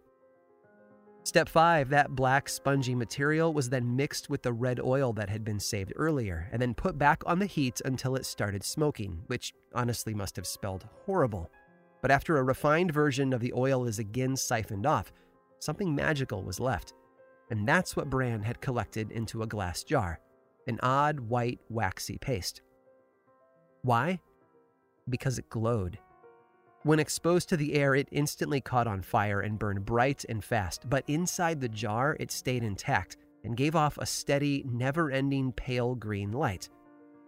Step 1.23 1.49
5 1.49 1.89
that 1.89 2.15
black 2.15 2.49
spongy 2.49 2.95
material 2.95 3.53
was 3.53 3.69
then 3.69 3.95
mixed 3.95 4.29
with 4.29 4.41
the 4.41 4.53
red 4.53 4.79
oil 4.79 5.13
that 5.13 5.29
had 5.29 5.43
been 5.43 5.59
saved 5.59 5.93
earlier 5.95 6.49
and 6.51 6.61
then 6.61 6.73
put 6.73 6.97
back 6.97 7.21
on 7.25 7.39
the 7.39 7.45
heat 7.45 7.81
until 7.85 8.15
it 8.15 8.25
started 8.25 8.63
smoking, 8.63 9.21
which 9.27 9.53
honestly 9.75 10.13
must 10.13 10.35
have 10.37 10.47
smelled 10.47 10.87
horrible. 11.05 11.51
But 12.01 12.11
after 12.11 12.37
a 12.37 12.43
refined 12.43 12.93
version 12.93 13.33
of 13.33 13.41
the 13.41 13.53
oil 13.53 13.85
is 13.85 13.99
again 13.99 14.37
siphoned 14.37 14.85
off, 14.85 15.11
something 15.59 15.93
magical 15.93 16.41
was 16.41 16.59
left. 16.59 16.93
And 17.51 17.67
that's 17.67 17.95
what 17.95 18.09
Brand 18.09 18.45
had 18.45 18.61
collected 18.61 19.11
into 19.11 19.43
a 19.43 19.47
glass 19.47 19.83
jar 19.83 20.19
an 20.67 20.79
odd 20.83 21.19
white 21.19 21.59
waxy 21.69 22.17
paste. 22.19 22.61
Why? 23.81 24.19
Because 25.09 25.39
it 25.39 25.49
glowed. 25.49 25.97
When 26.83 26.99
exposed 26.99 27.49
to 27.49 27.57
the 27.57 27.73
air, 27.73 27.93
it 27.95 28.07
instantly 28.11 28.61
caught 28.61 28.87
on 28.87 29.01
fire 29.01 29.41
and 29.41 29.59
burned 29.59 29.85
bright 29.85 30.23
and 30.29 30.43
fast, 30.43 30.89
but 30.89 31.03
inside 31.07 31.59
the 31.59 31.69
jar, 31.69 32.15
it 32.19 32.31
stayed 32.31 32.63
intact 32.63 33.17
and 33.43 33.57
gave 33.57 33.75
off 33.75 33.97
a 33.97 34.05
steady, 34.05 34.63
never 34.69 35.11
ending 35.11 35.51
pale 35.51 35.95
green 35.95 36.31
light. 36.31 36.69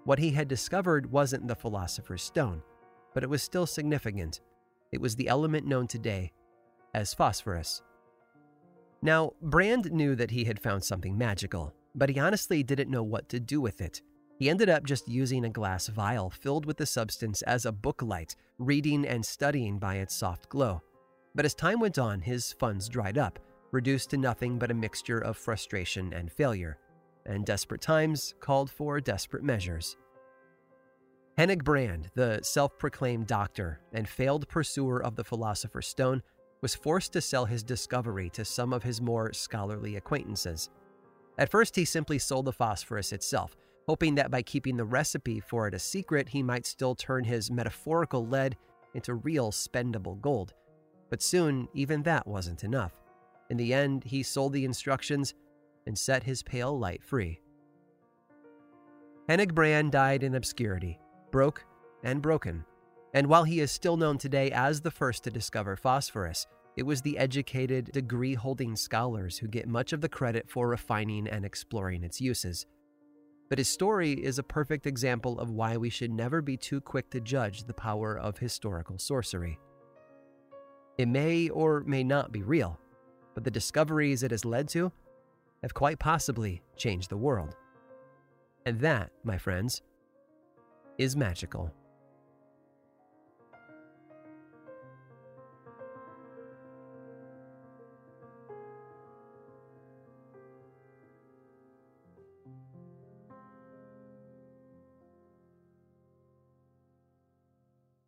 What 0.03 0.19
he 0.19 0.31
had 0.31 0.47
discovered 0.47 1.11
wasn't 1.11 1.47
the 1.47 1.55
Philosopher's 1.55 2.23
Stone, 2.23 2.63
but 3.13 3.23
it 3.23 3.29
was 3.29 3.43
still 3.43 3.65
significant. 3.65 4.41
It 4.91 5.01
was 5.01 5.15
the 5.15 5.27
element 5.27 5.67
known 5.67 5.87
today 5.87 6.31
as 6.93 7.13
phosphorus. 7.13 7.81
Now, 9.01 9.33
Brand 9.41 9.91
knew 9.91 10.15
that 10.15 10.31
he 10.31 10.45
had 10.45 10.59
found 10.59 10.83
something 10.83 11.17
magical, 11.17 11.73
but 11.95 12.09
he 12.09 12.19
honestly 12.19 12.63
didn't 12.63 12.89
know 12.89 13.03
what 13.03 13.29
to 13.29 13.39
do 13.39 13.59
with 13.59 13.81
it. 13.81 14.01
He 14.41 14.49
ended 14.49 14.69
up 14.69 14.83
just 14.83 15.07
using 15.07 15.45
a 15.45 15.51
glass 15.51 15.85
vial 15.85 16.31
filled 16.31 16.65
with 16.65 16.77
the 16.77 16.87
substance 16.87 17.43
as 17.43 17.67
a 17.67 17.71
book 17.71 18.01
light, 18.01 18.35
reading 18.57 19.05
and 19.05 19.23
studying 19.23 19.77
by 19.77 19.97
its 19.97 20.15
soft 20.15 20.49
glow. 20.49 20.81
But 21.35 21.45
as 21.45 21.53
time 21.53 21.79
went 21.79 21.99
on, 21.99 22.21
his 22.21 22.51
funds 22.53 22.89
dried 22.89 23.19
up, 23.19 23.37
reduced 23.69 24.09
to 24.09 24.17
nothing 24.17 24.57
but 24.57 24.71
a 24.71 24.73
mixture 24.73 25.19
of 25.19 25.37
frustration 25.37 26.11
and 26.11 26.31
failure. 26.31 26.79
And 27.23 27.45
desperate 27.45 27.81
times 27.81 28.33
called 28.39 28.71
for 28.71 28.99
desperate 28.99 29.43
measures. 29.43 29.95
Hennig 31.37 31.63
Brand, 31.63 32.09
the 32.15 32.39
self 32.41 32.79
proclaimed 32.79 33.27
doctor 33.27 33.79
and 33.93 34.09
failed 34.09 34.49
pursuer 34.49 35.03
of 35.03 35.15
the 35.15 35.23
Philosopher's 35.23 35.87
Stone, 35.87 36.23
was 36.63 36.73
forced 36.73 37.13
to 37.13 37.21
sell 37.21 37.45
his 37.45 37.61
discovery 37.61 38.31
to 38.31 38.43
some 38.43 38.73
of 38.73 38.81
his 38.81 39.01
more 39.01 39.33
scholarly 39.33 39.97
acquaintances. 39.97 40.71
At 41.37 41.51
first, 41.51 41.75
he 41.75 41.85
simply 41.85 42.17
sold 42.17 42.45
the 42.45 42.53
phosphorus 42.53 43.13
itself, 43.13 43.55
hoping 43.87 44.15
that 44.15 44.31
by 44.31 44.41
keeping 44.41 44.77
the 44.77 44.85
recipe 44.85 45.39
for 45.39 45.67
it 45.67 45.73
a 45.73 45.79
secret, 45.79 46.29
he 46.29 46.43
might 46.43 46.65
still 46.65 46.95
turn 46.95 47.23
his 47.23 47.51
metaphorical 47.51 48.25
lead 48.25 48.55
into 48.93 49.15
real 49.15 49.51
spendable 49.51 50.19
gold. 50.21 50.53
But 51.09 51.21
soon, 51.21 51.67
even 51.73 52.03
that 52.03 52.27
wasn't 52.27 52.63
enough. 52.63 52.93
In 53.49 53.57
the 53.57 53.73
end, 53.73 54.03
he 54.03 54.23
sold 54.23 54.53
the 54.53 54.65
instructions 54.65 55.33
and 55.85 55.97
set 55.97 56.23
his 56.23 56.43
pale 56.43 56.77
light 56.77 57.03
free. 57.03 57.41
Hennig 59.27 59.91
died 59.91 60.23
in 60.23 60.35
obscurity, 60.35 60.99
broke 61.31 61.65
and 62.03 62.21
broken. 62.21 62.65
And 63.13 63.27
while 63.27 63.43
he 63.43 63.59
is 63.59 63.71
still 63.71 63.97
known 63.97 64.17
today 64.17 64.51
as 64.51 64.81
the 64.81 64.91
first 64.91 65.23
to 65.25 65.31
discover 65.31 65.75
phosphorus, 65.75 66.47
it 66.77 66.83
was 66.83 67.01
the 67.01 67.17
educated, 67.17 67.91
degree 67.91 68.33
holding 68.33 68.75
scholars 68.75 69.37
who 69.37 69.47
get 69.47 69.67
much 69.67 69.91
of 69.91 69.99
the 69.99 70.09
credit 70.09 70.49
for 70.49 70.69
refining 70.69 71.27
and 71.27 71.43
exploring 71.43 72.03
its 72.03 72.21
uses. 72.21 72.65
But 73.51 73.57
his 73.57 73.67
story 73.67 74.13
is 74.13 74.39
a 74.39 74.43
perfect 74.43 74.87
example 74.87 75.37
of 75.37 75.49
why 75.49 75.75
we 75.75 75.89
should 75.89 76.09
never 76.09 76.41
be 76.41 76.55
too 76.55 76.79
quick 76.79 77.09
to 77.09 77.19
judge 77.19 77.65
the 77.65 77.73
power 77.73 78.17
of 78.17 78.37
historical 78.37 78.97
sorcery. 78.97 79.59
It 80.97 81.09
may 81.09 81.49
or 81.49 81.81
may 81.81 82.01
not 82.01 82.31
be 82.31 82.43
real, 82.43 82.79
but 83.33 83.43
the 83.43 83.51
discoveries 83.51 84.23
it 84.23 84.31
has 84.31 84.45
led 84.45 84.69
to 84.69 84.89
have 85.63 85.73
quite 85.73 85.99
possibly 85.99 86.61
changed 86.77 87.09
the 87.09 87.17
world. 87.17 87.57
And 88.65 88.79
that, 88.79 89.11
my 89.25 89.37
friends, 89.37 89.81
is 90.97 91.17
magical. 91.17 91.73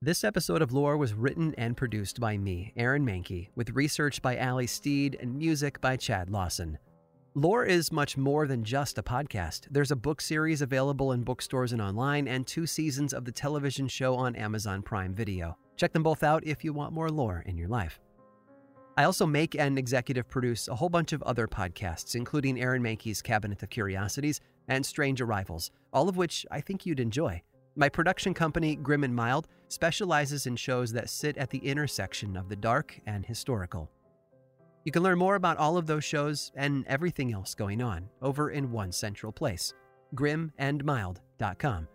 This 0.06 0.26
episode 0.26 0.62
of 0.62 0.74
Lore 0.74 0.98
was 0.98 1.14
written 1.14 1.56
and 1.58 1.78
produced 1.78 2.20
by 2.20 2.38
me, 2.38 2.74
Aaron 2.76 3.06
Mahnke, 3.06 3.48
with 3.56 3.70
research 3.70 4.22
by 4.22 4.38
Ali 4.38 4.68
Steed 4.68 5.18
and 5.22 5.34
music 5.34 5.80
by 5.80 5.96
Chad 5.96 6.30
Lawson. 6.30 6.78
Lore 7.36 7.64
is 7.64 7.90
much 7.90 8.18
more 8.18 8.46
than 8.46 8.66
just 8.66 8.98
a 8.98 9.02
podcast. 9.02 9.62
There's 9.72 9.92
a 9.92 9.96
book 9.96 10.20
series 10.20 10.62
available 10.62 11.14
in 11.14 11.24
bookstores 11.24 11.72
and 11.72 11.82
online, 11.82 12.28
and 12.28 12.46
two 12.46 12.68
seasons 12.68 13.14
of 13.14 13.24
the 13.24 13.32
television 13.32 13.88
show 13.88 14.14
on 14.14 14.36
Amazon 14.36 14.82
Prime 14.82 15.14
Video. 15.14 15.58
Check 15.78 15.94
them 15.94 16.04
both 16.04 16.22
out 16.22 16.46
if 16.46 16.66
you 16.66 16.74
want 16.74 16.92
more 16.92 17.10
lore 17.10 17.42
in 17.46 17.58
your 17.58 17.70
life. 17.70 18.02
I 18.98 19.06
also 19.06 19.26
make 19.26 19.56
and 19.56 19.80
executive 19.80 20.28
produce 20.28 20.68
a 20.68 20.76
whole 20.76 20.90
bunch 20.90 21.14
of 21.14 21.24
other 21.24 21.48
podcasts, 21.48 22.14
including 22.14 22.60
Aaron 22.60 22.84
Mahnke's 22.84 23.22
Cabinet 23.22 23.64
of 23.64 23.70
Curiosities 23.70 24.42
and 24.68 24.86
Strange 24.86 25.22
Arrivals, 25.22 25.72
all 25.94 26.10
of 26.10 26.18
which 26.18 26.46
I 26.52 26.60
think 26.60 26.86
you'd 26.86 27.00
enjoy. 27.00 27.42
My 27.76 27.90
production 27.90 28.34
company, 28.36 28.76
Grim 28.76 29.04
and 29.04 29.16
Mild, 29.16 29.48
specializes 29.68 30.46
in 30.46 30.56
shows 30.56 30.94
that 30.94 31.10
sit 31.10 31.38
at 31.38 31.50
the 31.50 31.58
intersection 31.58 32.38
of 32.38 32.48
the 32.48 32.56
dark 32.56 33.00
and 33.08 33.26
historical. 33.26 33.90
You 34.86 34.92
can 34.92 35.02
learn 35.02 35.18
more 35.18 35.36
about 35.36 35.58
all 35.58 35.78
of 35.78 35.88
those 35.88 36.04
shows 36.04 36.52
and 36.56 36.86
everything 36.88 37.34
else 37.34 37.56
going 37.56 37.82
on 37.82 38.10
over 38.22 38.52
in 38.52 38.72
one 38.72 38.92
central 38.92 39.32
place, 39.32 39.74
grimandmild.com. 40.14 41.88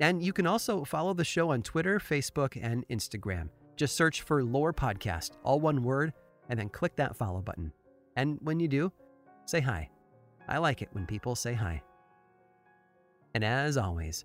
And 0.00 0.22
you 0.22 0.32
can 0.32 0.46
also 0.46 0.84
follow 0.84 1.14
the 1.14 1.24
show 1.24 1.50
on 1.50 1.62
Twitter, 1.62 1.98
Facebook, 1.98 2.58
and 2.60 2.86
Instagram. 2.88 3.48
Just 3.76 3.96
search 3.96 4.22
for 4.22 4.44
Lore 4.44 4.74
Podcast, 4.74 5.32
all 5.44 5.60
one 5.60 5.82
word, 5.82 6.12
and 6.48 6.58
then 6.58 6.68
click 6.68 6.94
that 6.96 7.16
follow 7.16 7.40
button. 7.40 7.72
And 8.16 8.38
when 8.42 8.60
you 8.60 8.68
do, 8.68 8.92
say 9.46 9.60
hi. 9.60 9.88
I 10.46 10.58
like 10.58 10.82
it 10.82 10.90
when 10.92 11.06
people 11.06 11.34
say 11.36 11.54
hi. 11.54 11.80
And 13.34 13.42
as 13.42 13.76
always, 13.76 14.24